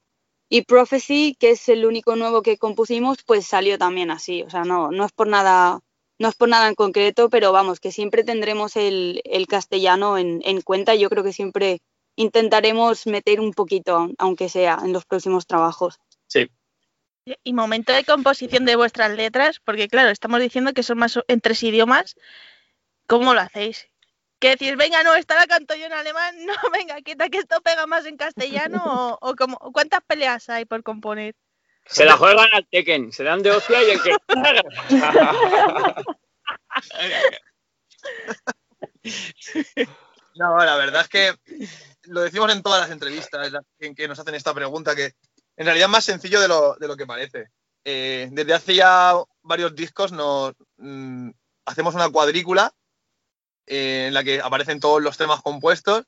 [0.49, 4.43] Y Prophecy, que es el único nuevo que compusimos, pues salió también así.
[4.43, 5.79] O sea, no, no es por nada,
[6.19, 10.41] no es por nada en concreto, pero vamos, que siempre tendremos el, el castellano en,
[10.45, 10.97] en cuenta.
[10.97, 11.81] Yo creo que siempre
[12.17, 15.99] intentaremos meter un poquito, aunque sea, en los próximos trabajos.
[16.27, 16.49] sí.
[17.43, 21.41] Y momento de composición de vuestras letras, porque claro, estamos diciendo que son más en
[21.41, 22.15] tres idiomas.
[23.09, 23.89] ¿Cómo lo hacéis?
[24.39, 24.77] ¿Qué decís?
[24.77, 26.37] Venga, no, esta la canto yo en alemán.
[26.47, 28.81] No, venga, quita que esto pega más en castellano.
[28.85, 31.35] o, o como, ¿Cuántas peleas hay por componer?
[31.87, 34.17] Se la juegan al Tekken, se dan de hostia y el que.
[40.35, 41.33] No, la verdad es que
[42.03, 45.13] lo decimos en todas las entrevistas en que nos hacen esta pregunta, que
[45.57, 47.49] en realidad es más sencillo de lo, de lo que parece.
[47.85, 51.31] Eh, desde hace ya varios discos nos mm,
[51.67, 52.73] hacemos una cuadrícula
[53.67, 56.05] eh, en la que aparecen todos los temas compuestos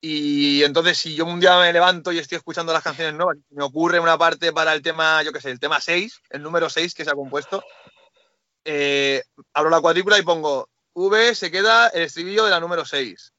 [0.00, 3.62] y entonces si yo un día me levanto y estoy escuchando las canciones nuevas me
[3.62, 6.92] ocurre una parte para el tema, yo qué sé, el tema 6, el número 6
[6.92, 7.62] que se ha compuesto,
[8.64, 13.31] eh, abro la cuadrícula y pongo V se queda el estribillo de la número 6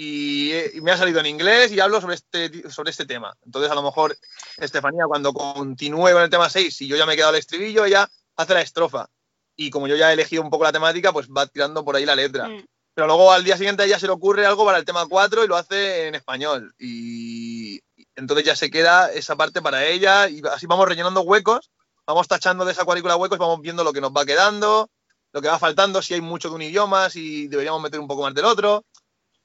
[0.00, 3.34] y, y me ha salido en inglés y hablo sobre este, sobre este tema.
[3.44, 4.16] Entonces, a lo mejor,
[4.56, 7.84] Estefanía, cuando continúe con el tema 6, y yo ya me he quedado el estribillo,
[7.84, 9.08] ella hace la estrofa.
[9.56, 12.06] Y como yo ya he elegido un poco la temática, pues va tirando por ahí
[12.06, 12.46] la letra.
[12.46, 12.64] Mm.
[12.94, 15.44] Pero luego al día siguiente a ella se le ocurre algo para el tema 4
[15.44, 16.72] y lo hace en español.
[16.78, 17.80] Y
[18.14, 21.72] entonces ya se queda esa parte para ella y así vamos rellenando huecos,
[22.06, 24.90] vamos tachando de esa cuadrícula huecos, vamos viendo lo que nos va quedando,
[25.32, 28.22] lo que va faltando, si hay mucho de un idioma, si deberíamos meter un poco
[28.22, 28.84] más del otro.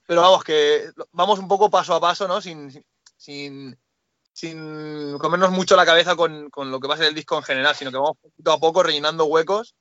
[0.06, 2.41] Pero vamos, que vamos un poco paso a paso, ¿no?
[2.41, 2.72] Sin,
[3.16, 3.78] sin,
[4.32, 7.43] sin comernos mucho la cabeza con, con lo que va a ser el disco en
[7.43, 9.76] general, sino que vamos poquito a poco rellenando huecos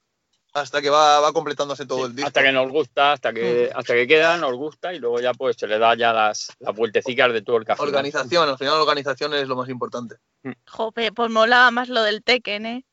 [0.54, 2.26] hasta que va, va completándose todo el disco.
[2.26, 5.56] hasta que nos gusta, hasta que, hasta que queda, nos gusta y luego ya pues
[5.58, 7.82] se le da ya las, las vueltecicas de todo el café.
[7.82, 10.16] Organización, al final la organización es lo más importante.
[10.68, 12.84] Jope, pues molaba más lo del Tekken, ¿eh?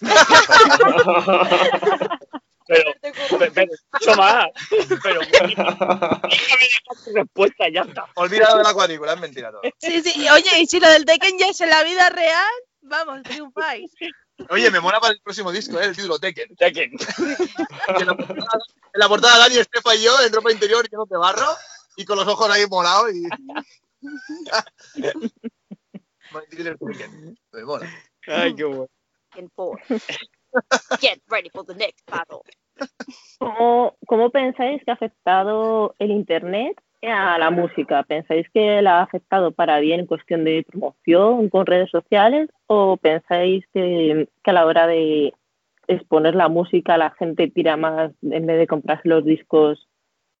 [2.72, 4.46] Pero, pero, pero mucho más.
[4.70, 8.06] Pero déjame dejar tu respuesta y ya está.
[8.14, 9.60] Olvídalo de la cuadrícula, es mentira todo.
[9.78, 10.26] Sí, sí.
[10.30, 13.92] Oye, y si lo del Tekken ya es en la vida real, vamos, triunfáis.
[14.48, 15.86] Oye, me mola para el próximo disco, ¿eh?
[15.86, 16.56] el título Tekken.
[16.56, 16.92] Tekken.
[17.88, 18.58] En, la portada,
[18.94, 21.46] en la portada Dani, Estefa y yo, en ropa interior llenos de barro
[21.96, 23.22] y con los ojos ahí molados y.
[27.52, 27.86] Me mola.
[28.26, 28.88] Ay, qué bueno.
[31.00, 32.44] Get ready for the next battle.
[33.38, 38.02] ¿Cómo, ¿Cómo pensáis que ha afectado el Internet a la música?
[38.04, 42.96] ¿Pensáis que la ha afectado para bien en cuestión de promoción con redes sociales o
[42.96, 45.32] pensáis que, que a la hora de
[45.88, 49.88] exponer la música la gente tira más en vez de comprarse los discos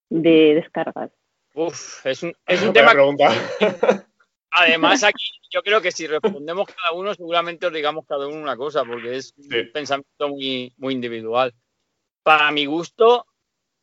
[0.08, 1.10] de descargas?
[1.54, 2.92] Uf, es un, es un tema.
[2.92, 3.28] pregunta.
[4.54, 8.56] Además, aquí yo creo que si respondemos cada uno, seguramente os digamos cada uno una
[8.56, 9.58] cosa, porque es Sí.
[9.58, 11.52] un pensamiento muy, muy individual.
[12.22, 13.26] Para mi gusto,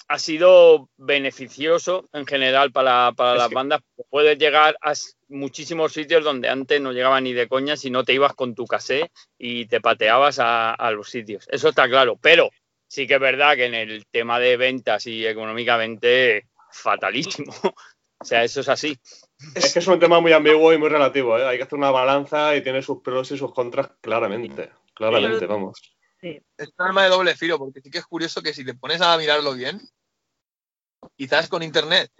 [0.08, 3.82] ha sido beneficioso en general para, para las que- bandas.
[4.10, 4.94] Puedes llegar a
[5.28, 8.66] muchísimos sitios donde antes no llegaba ni de coña si no te ibas con tu
[8.66, 11.48] casé y te pateabas a, a los sitios.
[11.52, 12.18] Eso está claro.
[12.20, 12.50] Pero
[12.88, 17.54] sí que es verdad que en el tema de ventas y económicamente, fatalísimo.
[18.22, 18.98] O sea, eso es así.
[19.56, 21.40] Es que es un tema muy ambiguo y muy relativo.
[21.40, 21.48] ¿eh?
[21.48, 24.72] Hay que hacer una balanza y tiene sus pros y sus contras claramente.
[24.94, 25.82] Claramente, vamos.
[26.22, 29.01] Es un arma de doble filo, porque sí que es curioso que si te pones
[29.01, 29.80] a mirarlo bien,
[31.15, 32.11] quizás con internet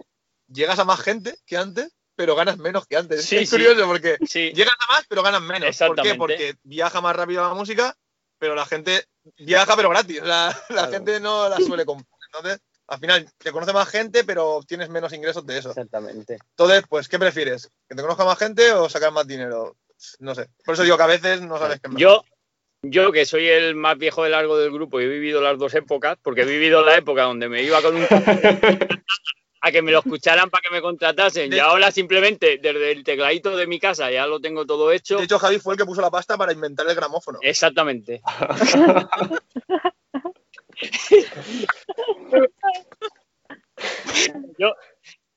[0.48, 3.24] llegas a más gente que antes, pero ganas menos que antes.
[3.24, 3.56] Sí, es sí.
[3.56, 5.60] curioso porque Sí, llegas a más, pero ganas menos.
[5.60, 5.68] ¿Por qué?
[5.70, 6.18] Exactamente.
[6.18, 7.96] Porque viaja más rápido la música,
[8.38, 9.04] pero la gente
[9.38, 10.22] viaja pero gratis.
[10.22, 10.90] La Claro.
[10.92, 12.08] gente no la suele comprar.
[12.32, 15.70] Entonces, al final, te conoce más gente, pero obtienes menos ingresos de eso.
[15.70, 16.38] exactamente.
[16.50, 17.70] Entonces, pues, ¿qué prefieres?
[17.88, 19.76] ¿Que te conozca más gente o sacar más dinero?
[20.18, 20.48] No sé.
[20.64, 21.90] Por eso digo que a veces no sabes qué.
[21.96, 22.24] Yo,
[22.82, 25.74] yo que soy el más viejo de largo del grupo y he vivido las dos
[25.74, 28.06] épocas, porque he vivido la época donde me iba con un
[29.62, 31.50] a que me lo escucharan para que me contratasen.
[31.50, 35.18] De- Y ahora simplemente desde el tecladito de mi casa ya lo tengo todo hecho.
[35.18, 37.38] De hecho, Javi fue el que puso la pasta para inventar el gramófono.
[37.42, 38.22] Exactamente.
[44.58, 44.74] yo,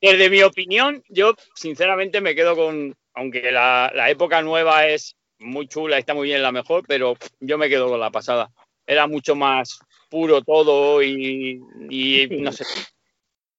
[0.00, 5.68] desde mi opinión, yo sinceramente me quedo con, aunque la, la época nueva es muy
[5.68, 8.50] chula, está muy bien la mejor, pero yo me quedo con la pasada.
[8.86, 9.78] Era mucho más
[10.10, 11.60] puro todo y,
[11.90, 12.64] y no sé.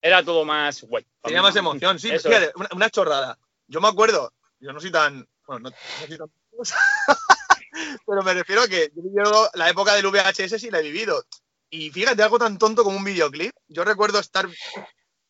[0.01, 1.05] Era todo más guay.
[1.23, 2.09] Tenía más emoción, sí.
[2.09, 3.37] Fíjate, una, una chorrada.
[3.67, 5.27] Yo me acuerdo, yo no soy tan.
[5.47, 6.31] Bueno, no, no soy tan.
[8.05, 11.23] pero me refiero a que yo vivido la época del VHS sí la he vivido.
[11.69, 13.51] Y fíjate, algo tan tonto como un videoclip.
[13.67, 14.47] Yo recuerdo estar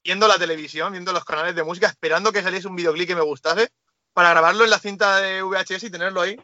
[0.03, 3.21] viendo la televisión, viendo los canales de música, esperando que saliese un videoclip que me
[3.21, 3.69] gustase
[4.15, 6.35] para grabarlo en la cinta de VHS y tenerlo ahí.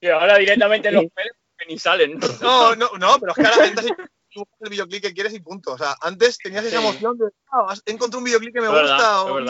[0.00, 2.20] Y ahora directamente los pelos que ni salen.
[2.42, 5.32] No, no, no, pero es que ahora entras y tú buscas el videoclip que quieres
[5.32, 5.72] y punto.
[5.72, 8.72] O sea, antes tenías esa emoción de, ah, has- encontré un videoclip que me Es
[8.72, 9.22] gusta.
[9.24, 9.40] o-.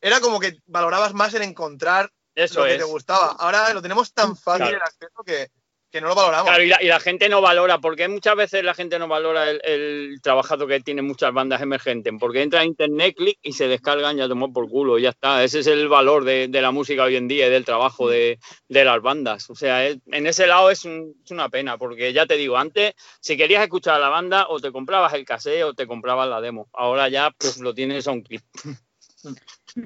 [0.00, 2.78] Era como que valorabas más el encontrar Eso lo que es.
[2.78, 3.36] te gustaba.
[3.38, 4.76] Ahora lo tenemos tan fácil Claro.
[4.78, 5.48] el acceso que,
[5.92, 6.48] que no lo valoramos.
[6.48, 9.50] Claro, y la, y la gente no valora, porque muchas veces la gente no valora
[9.50, 13.68] el, el trabajazo que tienen muchas bandas emergentes, porque entra a internet, clic y se
[13.68, 15.44] descargan ya tomó por culo, ya está.
[15.44, 18.38] Ese es el valor de, de la música hoy en día y del trabajo de,
[18.68, 19.50] de las bandas.
[19.50, 22.56] O sea, es- en ese lado es, un- es una pena, porque ya te digo,
[22.56, 26.28] antes, si querías escuchar a la banda, o te comprabas el cassette o te comprabas
[26.28, 26.68] la demo.
[26.72, 28.42] Ahora ya pf, lo tienes a un clic.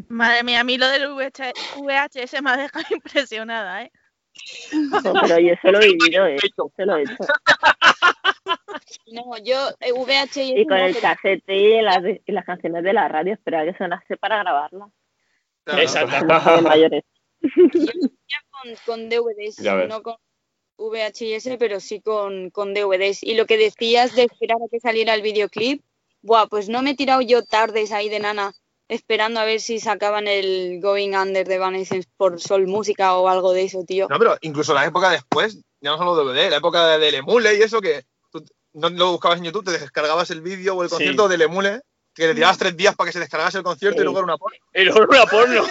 [0.09, 3.91] Madre mía, a mí lo del VH VHS me ha dejado impresionada, ¿eh?
[4.73, 7.17] No, pero yo eso lo he vivido, eh, eso lo he hecho.
[9.13, 12.85] No, yo eh, VHS Y con no, el pero casete y las, y las canciones
[12.85, 14.91] de la radio, esperaba que sonase para grabarlas.
[15.67, 16.17] Exacto.
[16.57, 17.05] De mayores.
[17.41, 20.17] ya con, con DVDs, no con
[20.79, 23.23] VHS, pero sí con, con DVDs.
[23.23, 25.83] Y lo que decías de esperar a que saliera el videoclip,
[26.23, 28.53] buah, pues no me he tirado yo tardes ahí de nana
[28.89, 33.53] esperando a ver si sacaban el Going Under de Evanescence por Sol Música o algo
[33.53, 34.07] de eso, tío.
[34.09, 37.55] No, pero incluso la época después, ya no solo DVD, la época de- del Emule
[37.57, 40.89] y eso que tú no lo buscabas en YouTube, te descargabas el vídeo o el
[40.89, 40.95] Sí.
[40.97, 41.81] concierto del Emule,
[42.15, 44.05] que le tirabas tres días para que se descargase el concierto y Sí.
[44.05, 44.57] luego era una porra.
[44.75, 45.65] Y luego una porno.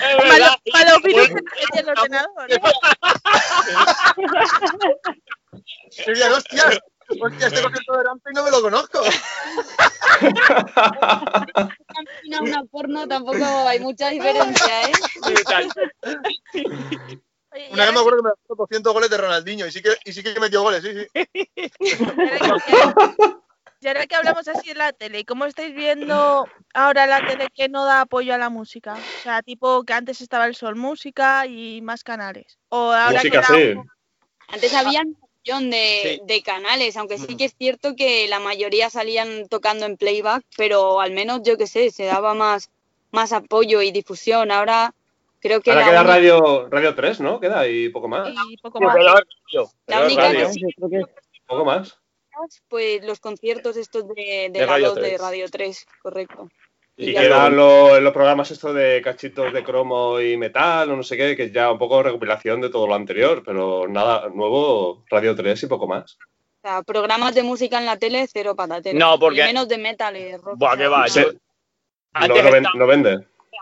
[0.00, 0.56] Es Malo, verdad.
[0.72, 2.52] malo virus en el ordenador.
[2.52, 2.60] ¿eh?
[6.06, 6.12] Y
[7.20, 9.00] hostia, este concierto de Rampe no me lo conozco.
[12.26, 14.92] Una, una porno tampoco hay mucha diferencia, ¿eh?
[16.52, 16.64] Sí.
[17.50, 19.90] Oye, Una vez me acuerdo que me dejó 200 goles de Ronaldinho y sí que,
[20.04, 21.06] y sí que metió goles, sí, sí.
[23.80, 27.68] y ahora que- hablamos así en la tele, ¿cómo estáis viendo ahora la tele que
[27.68, 28.94] no da apoyo a la música?
[28.94, 32.58] O sea, tipo que antes estaba el Sol Música y más canales.
[32.68, 33.80] O ahora Música, que sí.
[34.48, 35.02] Antes había
[35.56, 36.20] de, Sí.
[36.24, 41.00] de canales, aunque sí que es cierto que la mayoría salían tocando en playback, pero
[41.00, 42.70] al menos yo que sé, se daba más,
[43.10, 44.50] más apoyo y difusión.
[44.50, 44.94] Ahora
[45.40, 47.40] creo que Ahora la queda única- radio, radio 3, ¿no?
[47.40, 48.28] Queda y poco más.
[48.50, 48.94] y poco más.
[49.86, 50.46] La única radio.
[50.48, 51.12] que sí Yo creo que
[51.46, 51.98] Poco más.
[52.68, 55.20] pues los conciertos estos de, de, De la Radio 2 de 3.
[55.20, 56.48] Radio 3, correcto.
[56.98, 61.36] Quedan lo- los programas estos de cachitos de cromo y metal o no sé qué,
[61.36, 65.62] que es ya un poco recopilación de todo lo anterior, pero nada, nuevo Radio 3
[65.62, 66.18] y poco más.
[66.60, 68.98] O sea, programas de música en la tele, cero patatero.
[68.98, 70.58] No, porque- Y menos de metal y rock.
[70.58, 71.38] Buah, que va, yo- No,
[72.14, 73.10] Antes no ven- estaba- no vende.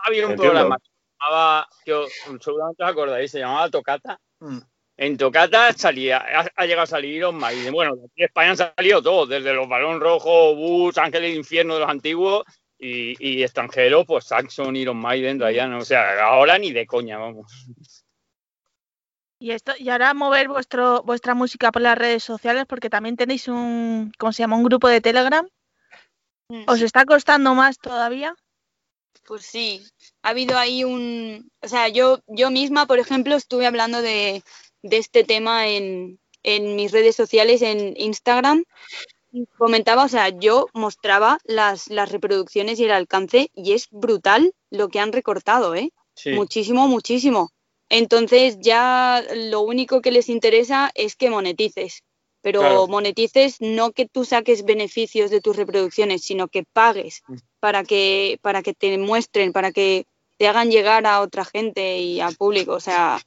[0.05, 0.53] había un Entiendo.
[0.53, 2.11] programa que se llamaba, que os-
[2.41, 4.19] seguramente os acordáis, se llamaba Tocata.
[4.39, 4.57] Mm.
[4.99, 7.71] En Tocata salía, ha, ha llegado a salir Iron Maiden.
[7.71, 11.37] Bueno, de aquí de España han salido todos, desde los Balón Rojo, Bus, Ángeles de
[11.37, 12.43] Infierno de los antiguos
[12.79, 15.73] y, y extranjeros, pues Saxon, Iron Maiden, Ryan.
[15.73, 17.67] O sea, ahora ni de coña, vamos.
[19.39, 23.47] Y esto, y ahora mover vuestro, vuestra música por las redes sociales, porque también tenéis
[23.47, 24.55] un, ¿cómo se llama?
[24.55, 25.47] Un grupo de Telegram.
[26.49, 26.63] Mm.
[26.67, 28.35] ¿Os está costando más todavía?
[29.25, 29.83] Pues sí,
[30.23, 31.51] ha habido ahí un...
[31.61, 34.41] O sea, yo, yo misma, por ejemplo, estuve hablando de,
[34.81, 38.63] de este tema en, en mis redes sociales, en Instagram.
[39.57, 44.89] Comentaba, o sea, yo mostraba las, las reproducciones y el alcance y es brutal lo
[44.89, 45.91] que han recortado, ¿eh?
[46.13, 46.31] Sí.
[46.31, 47.51] Muchísimo, muchísimo.
[47.89, 52.03] Entonces ya lo único que les interesa es que monetices.
[52.41, 52.87] Pero Claro.
[52.87, 57.35] monetices no que tú saques beneficios de tus reproducciones, sino que pagues Mm.
[57.59, 60.05] para que, para que te muestren, para que
[60.37, 62.73] te hagan llegar a otra gente y al público.
[62.73, 63.19] O sea,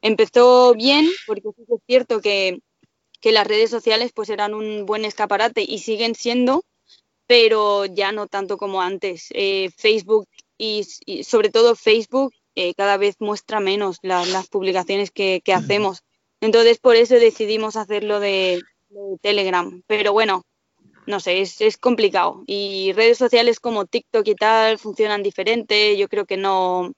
[0.00, 2.58] empezó bien, porque sí es cierto que,
[3.24, 6.62] que las redes sociales pues eran un buen escaparate y siguen siendo,
[7.26, 9.28] pero ya no tanto como antes.
[9.30, 15.10] Eh, Facebook y, y sobre todo Facebook eh, cada vez muestra menos la- las publicaciones
[15.10, 16.02] que, que hacemos.
[16.42, 18.60] Entonces, por eso decidimos hacerlo de,
[18.90, 19.82] de Telegram.
[19.86, 20.42] Pero bueno,
[21.06, 22.42] no sé, es, es complicado.
[22.46, 25.96] Y redes sociales como TikTok y tal funcionan diferente.
[25.96, 26.92] Yo creo que no,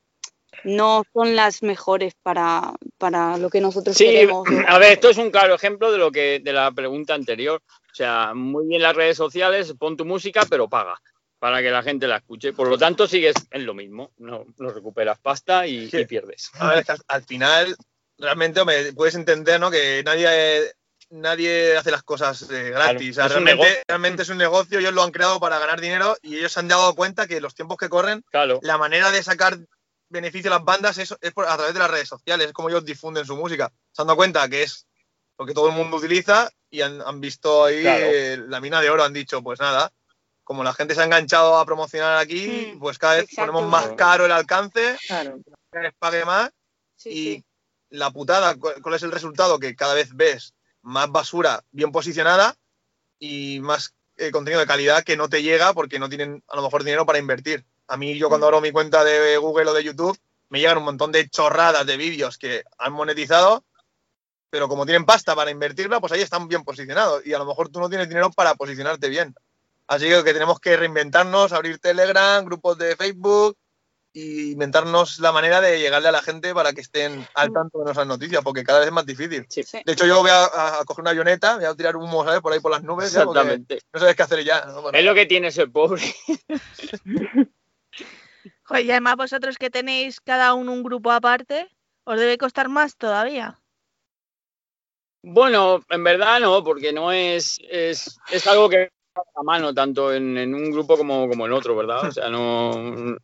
[0.65, 4.47] no son las mejores para, para lo que nosotros Sí, queremos.
[4.67, 7.63] a ver, esto es un claro ejemplo de lo que de la pregunta anterior.
[7.93, 11.01] O sea, muy bien las redes sociales, pon tu música, pero paga
[11.39, 12.53] para que la gente la escuche.
[12.53, 14.11] Por lo tanto, sigues en lo mismo.
[14.19, 15.99] No, no recuperas pasta y, Sí.
[15.99, 16.51] y pierdes.
[16.59, 17.77] A ver, al, al final,
[18.19, 19.71] realmente, hombre, puedes entender, ¿no?
[19.71, 20.73] Que nadie,
[21.11, 22.73] nadie hace las cosas eh, gratis.
[22.73, 23.83] Claro, O sea, es un realmente, negocio.
[23.89, 26.69] realmente es un negocio, ellos lo han creado para ganar dinero y ellos se han
[26.69, 28.59] dado cuenta que los tiempos que corren, Claro.
[28.63, 29.59] la manera de sacar
[30.09, 32.69] beneficio a las bandas es, es por- a través de las redes sociales, es como
[32.69, 33.73] ellos difunden su música.
[33.93, 34.87] Se han dado cuenta que es
[35.39, 38.07] lo que todo el mundo utiliza y han, han visto ahí Claro.
[38.07, 39.93] eh, la mina de oro, han dicho, pues nada,
[40.45, 43.53] como la gente se ha enganchado a promocionar aquí, Mm, pues cada vez exacto.
[43.53, 45.39] ponemos más caro el alcance, Claro.
[45.73, 46.51] que les pague más
[46.97, 47.45] Sí, y sí.
[47.91, 49.59] la putada, ¿cuál cuál es el resultado?
[49.59, 52.55] Que cada vez ves más basura bien posicionada
[53.19, 56.63] y más eh, contenido de calidad que no te llega porque no tienen a lo
[56.63, 57.67] mejor dinero para invertir.
[57.89, 60.19] A mí, yo cuando abro mi cuenta de Google o de YouTube,
[60.49, 63.65] me llegan un montón de chorradas de vídeos que han monetizado,
[64.51, 67.69] pero como tienen pasta para invertirla, pues ahí están bien posicionados y a lo mejor
[67.69, 69.35] tú no tienes dinero para posicionarte bien.
[69.89, 73.57] Así que, tenemos que reinventarnos, abrir Telegram, grupos de Facebook
[74.13, 77.85] y inventarnos la manera de llegarle a la gente para que estén al tanto de
[77.85, 79.47] nuestras noticias, porque cada vez es más difícil.
[79.49, 79.63] Sí.
[79.63, 79.83] Sí.
[79.85, 82.41] De hecho, yo voy a, a coger una avioneta, voy a tirar humo, ¿sabes?
[82.41, 83.81] Por ahí por las nubes, ya, Exactamente.
[83.93, 84.65] no sabes qué hacer ya.
[84.65, 84.83] ¿no?
[84.83, 86.03] Bueno, Es lo que tiene ser pobre.
[88.67, 91.69] Joder, y además vosotros que tenéis cada uno un grupo aparte,
[92.05, 93.61] os debe costar más todavía.
[95.23, 98.91] Bueno, en verdad no, porque no es, es, es algo que
[99.35, 102.09] a mano, tanto en, en un grupo como, como en otro, ¿verdad?
[102.09, 103.17] O sea, no.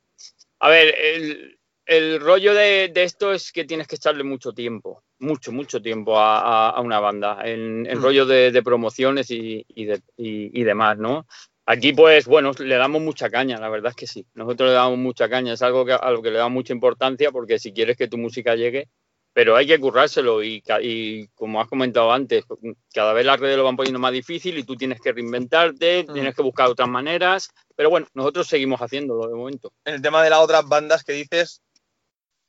[0.61, 5.03] A ver, el, el rollo de, de esto es que tienes que echarle mucho tiempo,
[5.19, 8.03] mucho, mucho tiempo a, a- a una banda, en el Mm.
[8.03, 11.27] rollo de, de promociones y, y, de- y- y demás, ¿no?
[11.67, 14.27] Aquí, pues, bueno, le damos mucha caña, la verdad es que sí.
[14.35, 17.31] Nosotros le damos mucha caña, es algo que, a lo que le damos mucha importancia
[17.31, 18.89] porque si quieres que tu música llegue,
[19.33, 22.45] pero hay que currárselo y, ca- y como has comentado antes,
[22.93, 26.13] cada vez las redes lo van poniendo más difícil y tú tienes que reinventarte, Mm.
[26.13, 29.73] tienes que buscar otras maneras, pero bueno, nosotros seguimos haciéndolo de momento.
[29.85, 31.63] en el tema de las otras bandas que dices,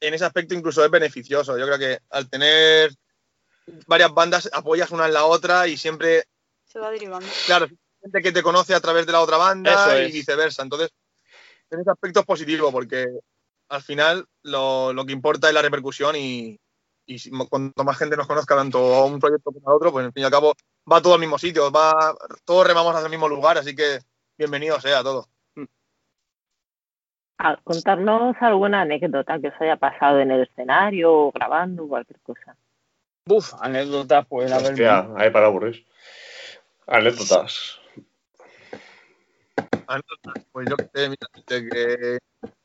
[0.01, 1.57] en ese aspecto incluso es beneficioso.
[1.57, 2.91] Yo creo que al tener
[3.88, 6.24] varias bandas apoyas una en la otra y siempre,
[6.66, 7.28] Se va derivando.
[7.45, 7.68] claro,
[8.04, 10.14] gente que te conoce a través de la otra banda Eso y es.
[10.14, 10.62] viceversa.
[10.64, 10.89] Entonces,
[11.72, 13.08] en ese aspecto es positivo porque
[13.70, 16.60] al final lo, lo que importa es la repercusión y,
[17.06, 20.06] y si- cuanto más gente nos conozca tanto a un proyecto como a otro, pues
[20.06, 20.54] al fin y al cabo
[20.91, 23.99] va todo al mismo sitio, va, todos remamos hacia el mismo lugar, así que
[24.38, 25.28] bienvenido sea todo.
[27.39, 32.20] A contarnos alguna anécdota que os haya pasado en el escenario o grabando o cualquier
[32.22, 32.56] cosa.
[33.26, 34.72] Buf, anécdotas, pues a ver.
[34.72, 35.86] Hostia, ahí para aburrir.
[36.88, 37.80] Anécdotas.
[39.88, 42.20] Anécdotas, Pues yo que sé, mira, de que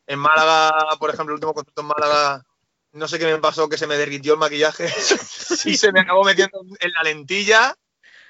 [0.07, 2.43] en Málaga, por ejemplo, el último concierto en Málaga,
[2.93, 4.87] no sé qué me pasó, que se me derritió el maquillaje
[5.67, 7.75] y se me acabó metiendo en la lentilla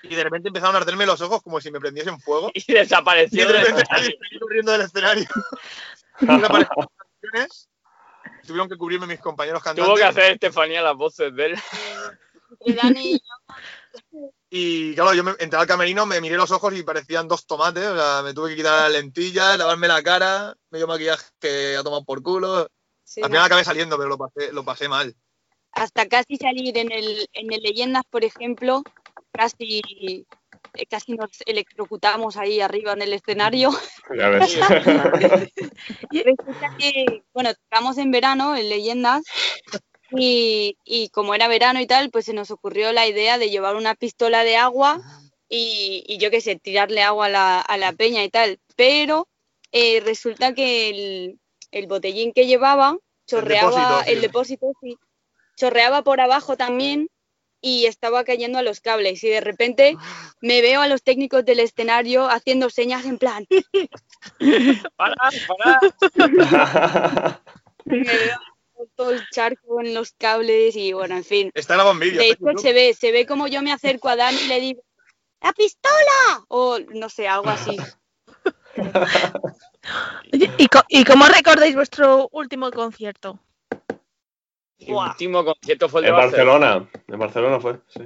[0.03, 2.75] y de repente empezaron a arderme los ojos como si me prendiesen fuego Y y
[2.75, 3.47] de desapareció.
[3.47, 4.19] del repente escenario.
[4.21, 5.29] salí corriendo del escenario.
[8.47, 9.85] Tuvieron que cubrirme mis compañeros cantantes.
[9.85, 11.59] Tuvo que hacer Estefanía las voces de él.
[12.61, 13.21] Entre Dani y
[14.13, 17.47] yo, Y claro, yo me, entré al camerino, me miré los ojos y parecían dos
[17.47, 17.87] tomates.
[17.87, 21.83] O sea, me tuve que quitar las lentillas, lavarme la cara, medio maquillaje que ha
[21.83, 22.69] tomado por culo.
[23.05, 23.35] sí, Al no.
[23.35, 25.15] final acabé saliendo, pero lo pasé, lo pasé mal.
[25.73, 28.83] hasta casi salir en el, en el Leyendas, por ejemplo,
[29.33, 29.83] casi,
[30.75, 33.71] eh, casi nos electrocutamos ahí arriba en el escenario.
[34.17, 34.57] Ya ves.
[36.11, 39.23] Resulta que, bueno, tocamos en verano en Leyendas
[40.11, 43.77] y, y como era verano y tal, pues se nos ocurrió la idea de llevar
[43.77, 45.01] una pistola de agua
[45.49, 48.61] y, y yo qué sé, tirarle agua a la, a la peña y tal.
[48.77, 49.29] Pero
[49.73, 51.41] eh, resulta que el,
[51.71, 52.97] el botellín que llevaba
[53.27, 54.11] chorreaba, depósito, sí.
[54.11, 54.99] el depósito, sí,
[55.57, 57.09] chorreaba por abajo también
[57.61, 59.97] y estaba cayendo a los cables y de repente
[60.41, 63.47] me veo a los técnicos del escenario haciendo señas en plan
[64.97, 65.15] Para,
[65.47, 65.81] para.
[67.85, 68.48] me veo
[68.97, 71.51] todo el charco en los cables y bueno, en fin.
[71.55, 72.19] Está en vídeo.
[72.21, 72.61] De en hecho YouTube.
[72.61, 74.83] se ve, se ve como yo me acerco a Dani y le digo
[75.41, 76.45] ¡La pistola!
[76.49, 77.77] O no sé, algo así.
[80.33, 83.39] ¿Y, co- ¿Y cómo recordáis vuestro último concierto?
[84.79, 86.67] El último concierto fue el de En Barcelona.
[86.67, 86.91] Barcelona.
[87.09, 88.01] En Barcelona fue, sí.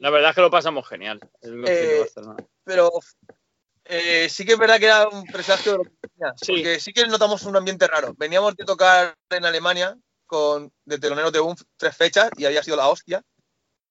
[0.00, 1.20] La verdad es que lo pasamos genial.
[1.42, 2.46] el concierto de Eh.
[2.64, 2.90] Pero
[3.84, 6.34] eh, sí que es verdad que era un presagio de lo que venía.
[6.36, 6.52] Sí.
[6.52, 8.12] Porque sí que notamos un ambiente raro.
[8.16, 9.96] Veníamos de tocar en Alemania
[10.26, 13.22] con, de telonero de un tres fechas y había sido la hostia.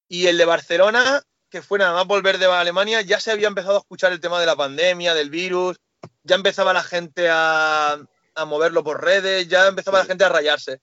[0.08, 3.78] Y el de Barcelona, que fue nada más volver de Alemania, ya se había empezado
[3.78, 5.78] a escuchar el tema de la pandemia, del virus,
[6.24, 7.98] ya empezaba la gente a,
[8.36, 10.82] a moverlo por redes, ya empezaba la gente a rayarse.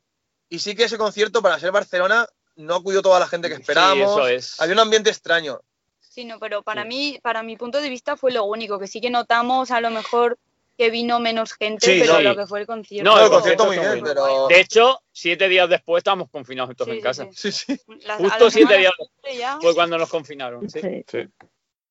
[0.48, 2.26] Y sí que ese concierto, para ser Barcelona,
[2.56, 4.14] no acudió toda la gente que esperábamos.
[4.14, 4.60] Sí, eso es.
[4.60, 5.60] Había un ambiente extraño.
[6.00, 6.88] Sí, no, pero para Sí.
[6.88, 9.90] mí, para mi punto de vista fue lo único, que sí que notamos a lo
[9.90, 10.38] mejor
[10.76, 12.22] que vino menos gente, Sí, pero sí.
[12.22, 13.10] lo que fue el concierto.
[13.10, 14.48] No, el concierto muy bien, pero.
[14.48, 17.28] De hecho, siete días después estábamos confinados todos Sí, en sí, casa.
[17.32, 17.52] sí.
[17.52, 17.80] Sí,
[18.18, 18.92] Justo siete días
[19.38, 20.68] ya- Fue cuando nos confinaron.
[20.70, 20.80] Sí.
[20.80, 21.04] Sí.
[21.06, 21.18] Sí.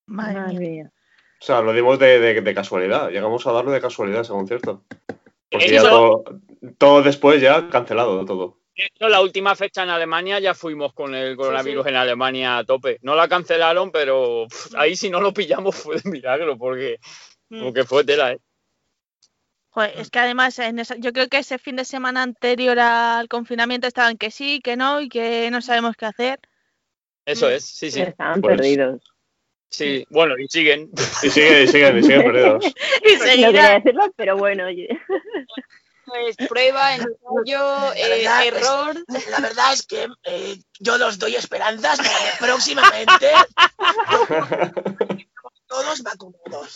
[0.07, 0.91] Madre Madre mía.
[1.41, 3.09] O sea, lo dimos de, de- de casualidad.
[3.09, 4.83] Llegamos a darlo de casualidad ese concierto.
[5.49, 6.23] Porque ya todo,
[6.77, 8.57] todo después ya cancelado todo.
[8.75, 12.63] De hecho, la última fecha en Alemania ya fuimos con el coronavirus en Alemania a
[12.63, 12.99] tope.
[13.01, 16.99] No la cancelaron, pero pff, ahí si no lo pillamos fue de milagro, porque,
[17.49, 17.63] Mm.
[17.63, 18.39] porque fue tela, ¿eh?
[19.73, 23.27] Joder, es que además en esa- yo creo que ese fin de semana anterior al
[23.29, 26.39] confinamiento estaban que sí, que no y que no sabemos qué hacer.
[27.25, 27.51] Eso Mm.
[27.51, 28.01] es, sí, sí.
[28.01, 29.01] Estaban Pues- perdidos.
[29.69, 30.89] Sí, bueno, y siguen.
[31.23, 32.65] Y siguen, y siguen, y siguen perdidos.
[33.05, 33.73] Y No quería seguirá.
[33.75, 34.89] decirlo, pero bueno, oye.
[36.05, 38.95] Pues prueba, ensayo, eh, verdad es- error.
[39.29, 43.29] La verdad es que eh, yo los doy esperanzas para que próximamente
[45.67, 46.75] todos vacunados.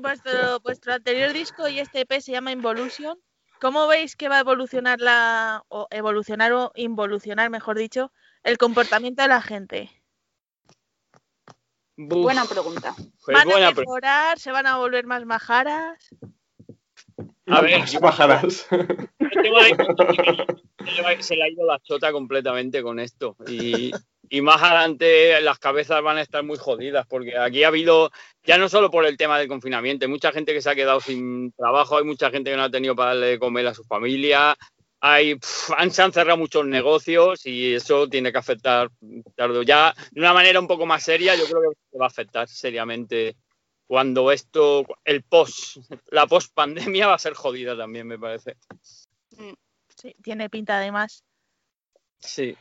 [0.00, 3.18] Vuestro, vuestro anterior disco y este EP se llama Involution.
[3.60, 8.12] ¿Cómo veis que va a evolucionar la, o evolucionar o involucionar, mejor dicho,
[8.44, 9.90] el comportamiento de la gente?
[11.96, 12.94] Buena pregunta.
[13.24, 14.38] pues ¿Van a pre- mejorar?
[14.38, 16.08] ¿Se van a volver más majaras?
[17.48, 18.00] A ver, se le
[21.02, 23.34] va- se le ha ido la chota completamente con esto.
[23.48, 23.90] Y,
[24.28, 28.10] y más adelante las cabezas van a estar muy jodidas, porque aquí ha habido,
[28.44, 31.00] ya no solo por el tema del confinamiento, hay mucha gente que se ha quedado
[31.00, 33.84] sin trabajo, hay mucha gente que no ha tenido para darle de comer a su
[33.84, 34.56] familia,
[35.00, 35.38] hay,
[35.76, 38.90] han, se han cerrado muchos negocios y eso tiene que afectar
[39.36, 41.36] tarde ya de una manera un poco más seria.
[41.36, 43.36] Yo creo que va a afectar seriamente
[43.86, 45.78] cuando esto, el post,
[46.10, 48.56] la post pandemia va a ser jodida también, me parece.
[49.96, 51.24] Sí, tiene pinta de más.
[52.18, 52.56] Sí.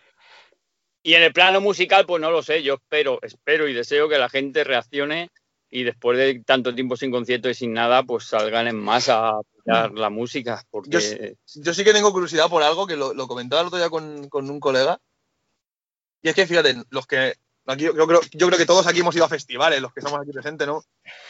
[1.08, 2.64] Y en el plano musical, pues no lo sé.
[2.64, 5.30] Yo espero, espero y deseo que la gente reaccione
[5.70, 9.40] y después de tanto tiempo sin concierto y sin nada, pues salgan en masa a
[9.40, 10.62] apoyar la música.
[10.70, 13.80] Porque Yo Yo sí que tengo curiosidad por algo que lo, lo comentaba el otro
[13.80, 15.00] día con, con un colega.
[16.22, 17.36] Y es que fíjate, los que.
[17.68, 20.20] Aquí, yo, creo, yo creo que todos aquí hemos ido a festivales, los que estamos
[20.20, 20.84] aquí presentes, ¿no?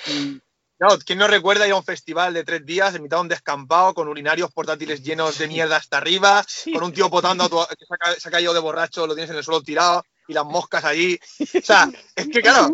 [0.07, 0.41] Y
[0.77, 3.27] claro, ¿quién no recuerda ir a un festival de tres días en mitad de un
[3.27, 7.75] descampado con urinarios portátiles llenos de mierda hasta arriba, con un tío potando a tu-
[7.77, 10.33] que se ha, se ha caído de borracho, lo tienes en el suelo tirado y
[10.33, 11.19] las moscas allí?
[11.39, 12.69] O sea, es que claro,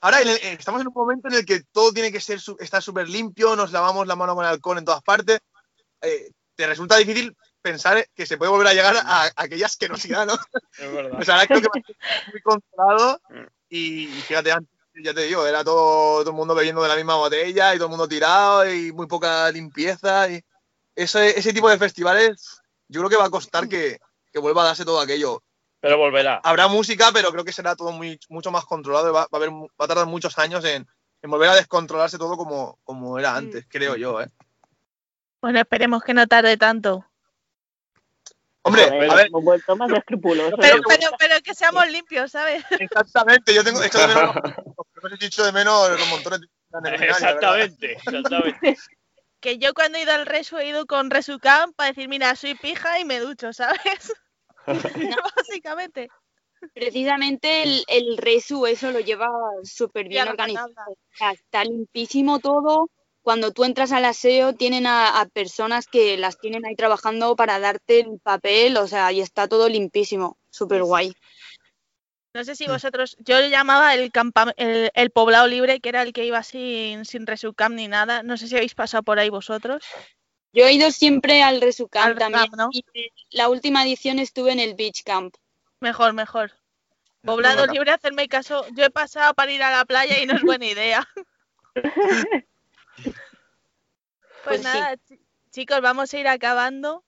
[0.00, 2.82] ahora en el- estamos en un momento en el que todo tiene que ser estar
[2.82, 5.40] súper limpio, nos lavamos la mano con alcohol en todas partes.
[6.02, 10.26] Eh, te resulta difícil pensar que se puede volver a llegar a, a aquella asquerosidad,
[10.26, 10.34] ¿no?
[10.78, 11.18] es verdad.
[11.20, 11.96] O sea, ahora creo que va a ser
[12.32, 13.20] muy controlado
[13.68, 17.16] y fíjate, antes, ya te digo, era todo, todo el mundo bebiendo de la misma
[17.16, 20.30] botella y todo el mundo tirado y muy poca limpieza.
[20.30, 20.42] Y
[20.94, 24.00] ese, ese tipo de festivales yo creo que va a costar que,
[24.32, 25.42] que vuelva a darse todo aquello.
[25.80, 26.40] Pero volverá.
[26.44, 29.36] Habrá música, pero creo que será todo muy, mucho más controlado y va, va a,
[29.36, 30.86] haber, va a tardar muchos años en,
[31.22, 34.20] en volver a descontrolarse todo como, como era antes, creo yo.
[34.20, 34.28] ¿eh?
[35.40, 37.04] Bueno, esperemos que no tarde tanto.
[38.62, 40.58] Hombre, a ver, hemos vuelto más escrupulosos.
[40.60, 42.62] Pero, pero, pero que seamos limpios, ¿sabes?
[42.70, 43.98] exactamente, yo tengo hecho
[45.02, 47.60] de menos, los que he dicho de menos los montones de luminarias, ¿verdad?
[47.60, 48.76] Exactamente, exactamente.
[49.40, 52.54] Que yo cuando he ido al Resu he ido con Resucam para decir, mira, soy
[52.56, 54.12] pija y me ducho, ¿sabes?
[55.36, 56.08] Básicamente.
[56.74, 59.28] Precisamente el, el resu, eso lo lleva
[59.64, 60.70] súper bien Ya, organizado.
[61.32, 62.90] está limpísimo todo.
[63.22, 67.58] Cuando tú entras al aseo, tienen a, a personas que las tienen ahí trabajando para
[67.58, 70.36] darte el papel, o sea, y está todo limpísimo.
[70.50, 71.14] Súper guay.
[72.32, 76.02] No sé si vosotros, yo lo llamaba el, campa- el, el poblado libre, que era
[76.02, 78.22] el que iba sin, sin Resucam ni nada.
[78.22, 79.82] No sé si habéis pasado por ahí vosotros.
[80.52, 82.50] Yo he ido siempre al Resucam Al también.
[82.72, 82.84] Y
[83.30, 85.34] la última edición estuve en el Beach Camp.
[85.80, 86.52] Mejor, mejor.
[87.22, 88.64] Poblado libre, hacerme caso.
[88.74, 91.06] Yo he pasado para ir a la playa y no es buena idea.
[94.42, 94.64] Pues, Pues sí.
[94.64, 95.20] nada, chi-
[95.50, 97.04] chicos, vamos a ir acabando.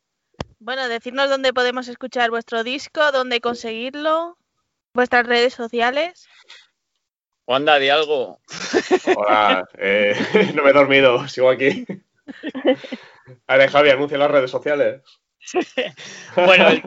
[0.58, 4.36] Bueno, decirnos dónde podemos escuchar vuestro disco, dónde conseguirlo,
[4.94, 6.28] vuestras redes sociales.
[7.46, 8.40] Wanda, di algo.
[9.16, 10.14] Hola, eh,
[10.54, 11.84] no me he dormido, sigo aquí.
[13.46, 15.02] A ver, Javi, anuncia las redes sociales.
[16.36, 16.82] Bueno, el-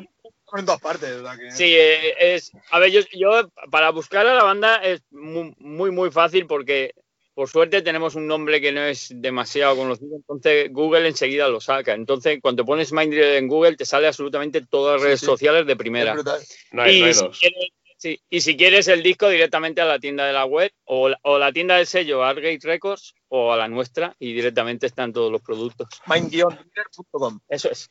[0.57, 2.51] en todas partes, Sí, eh, es.
[2.71, 6.93] A ver, yo, yo para buscar a la banda es mu- muy, muy, fácil porque
[7.33, 11.93] por suerte tenemos un nombre que no es demasiado conocido, entonces Google enseguida lo saca.
[11.93, 15.25] Entonces, cuando pones Mindriller en Google, te sale absolutamente todas las redes sí.
[15.25, 16.15] sociales de primera.
[16.15, 17.39] No hay, no hay Y si, dos.
[17.39, 21.09] quieres, sí, y si quieres el disco directamente a la tienda de la web o,
[21.09, 25.11] la- o la tienda del sello Argate Records o a la nuestra y directamente están
[25.13, 25.87] todos los productos.
[26.07, 27.39] mind-dealer.com.
[27.47, 27.89] Eso es.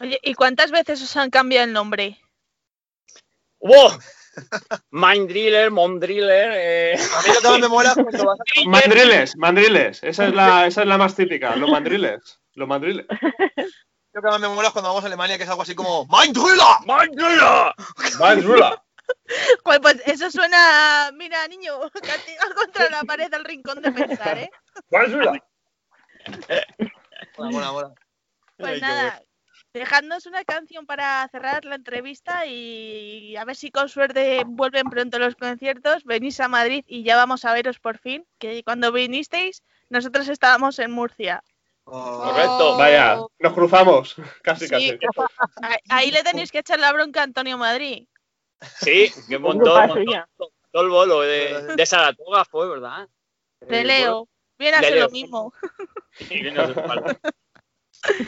[0.00, 2.18] Oye, ¿y cuántas veces os han cambiado el nombre?
[3.60, 3.90] ¡Wow!
[4.90, 6.50] Mind Driller, Driller.
[6.54, 8.68] eh, A mí lo que más me mola es cuando vas a...
[8.68, 10.02] Mandriles, mandriles.
[10.02, 11.54] Esa es la, esa es la más típica.
[11.56, 12.40] Los mandriles.
[12.54, 13.06] Los mandriles.
[14.14, 16.06] Lo que más me mola es cuando vamos a Alemania, que es algo así como.
[16.06, 16.66] Mind Driller.
[16.86, 17.74] Mandrula.
[17.96, 18.18] Pues,
[19.82, 24.50] pues eso suena, mira, niño, castigar contra la pared del rincón de pensar, ¿eh?
[24.90, 25.42] Driller.
[27.38, 27.94] Mola, mola, mola.
[28.56, 29.22] Pues Ay, nada,
[29.72, 35.18] dejadnos una canción para cerrar la entrevista y a ver si con suerte vuelven pronto
[35.18, 39.62] los conciertos, venís a Madrid y ya vamos a veros por fin, que cuando vinisteis
[39.88, 41.42] nosotros estábamos en Murcia.
[41.84, 42.76] Oh, Correcto.
[42.76, 44.14] Vaya, nos cruzamos.
[44.42, 44.70] Casi, Sí.
[44.70, 44.98] casi.
[45.62, 48.06] Ahí- Ahí le tenéis que echar la bronca a Antonio Madrid.
[48.80, 50.28] Sí, que Por montó, culpa montó suya.
[50.70, 53.08] todo el bolo de, de Saratoga fue, ¿verdad?
[53.60, 54.28] De Leo.
[54.58, 55.04] Viene a Leo.
[55.06, 55.52] lo mismo.
[56.18, 57.18] Sí, viene a ser igual.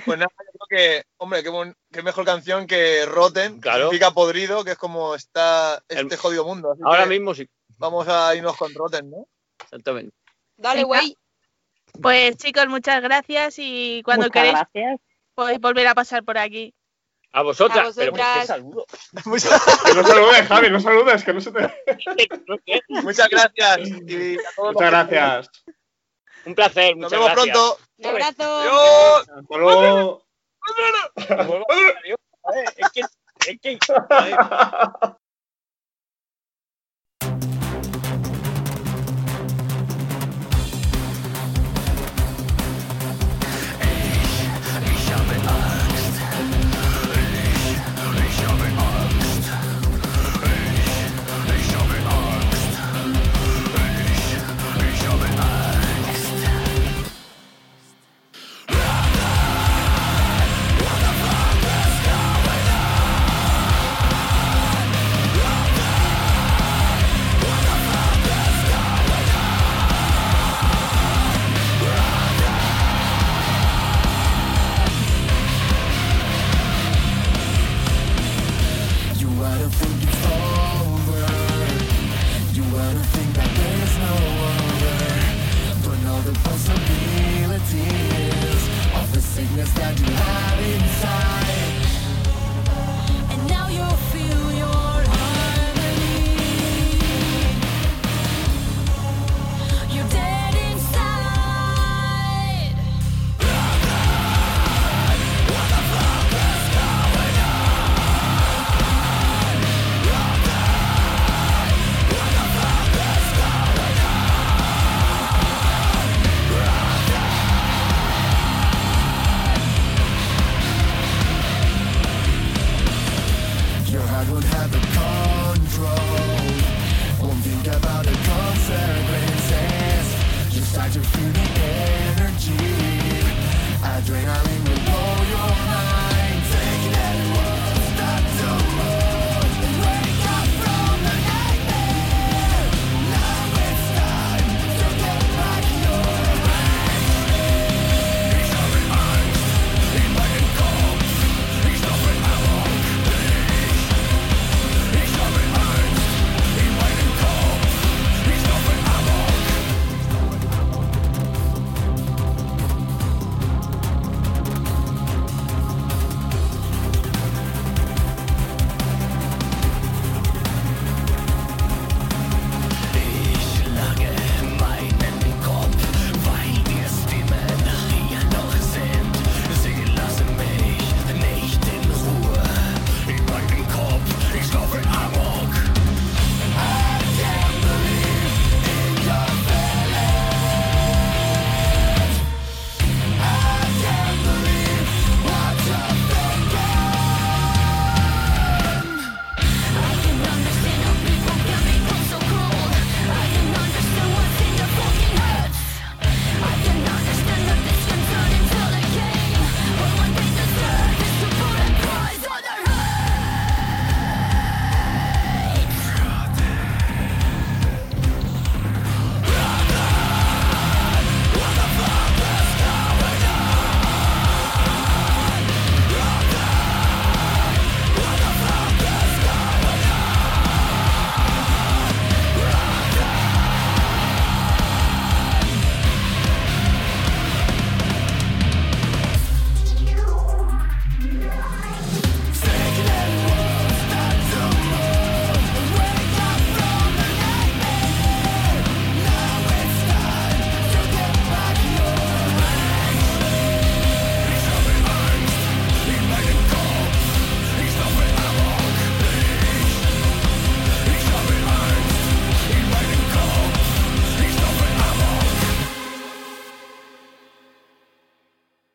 [0.07, 3.85] Pues nada, yo creo que, hombre, qué, bon- qué mejor canción que Rotten, que Claro.
[3.91, 6.73] significa podrido, que es como está El- este jodido mundo.
[6.73, 9.27] Así Ahora que mismo sí, Vamos a irnos con Rotten, ¿no?
[9.63, 10.17] exactamente.
[10.57, 11.17] Dale, güey.
[12.01, 15.01] Pues chicos, muchas gracias y cuando Muchas queréis gracias.
[15.35, 16.73] podéis volver a pasar por aquí.
[17.37, 18.39] A vosotras, A pero vosotras.
[18.41, 18.87] qué saludo.
[19.85, 21.69] Que no saludes, Javi, no saludes, que no se te.
[22.89, 23.79] muchas gracias.
[24.07, 25.51] Y a todos Muchas gracias.
[26.47, 27.57] Un placer, Nos vemos gracias.
[27.57, 27.79] pronto.
[27.99, 28.61] Un abrazo.
[28.61, 29.29] Adiós.
[29.29, 30.23] Hasta luego.
[32.77, 33.79] Es que, es que,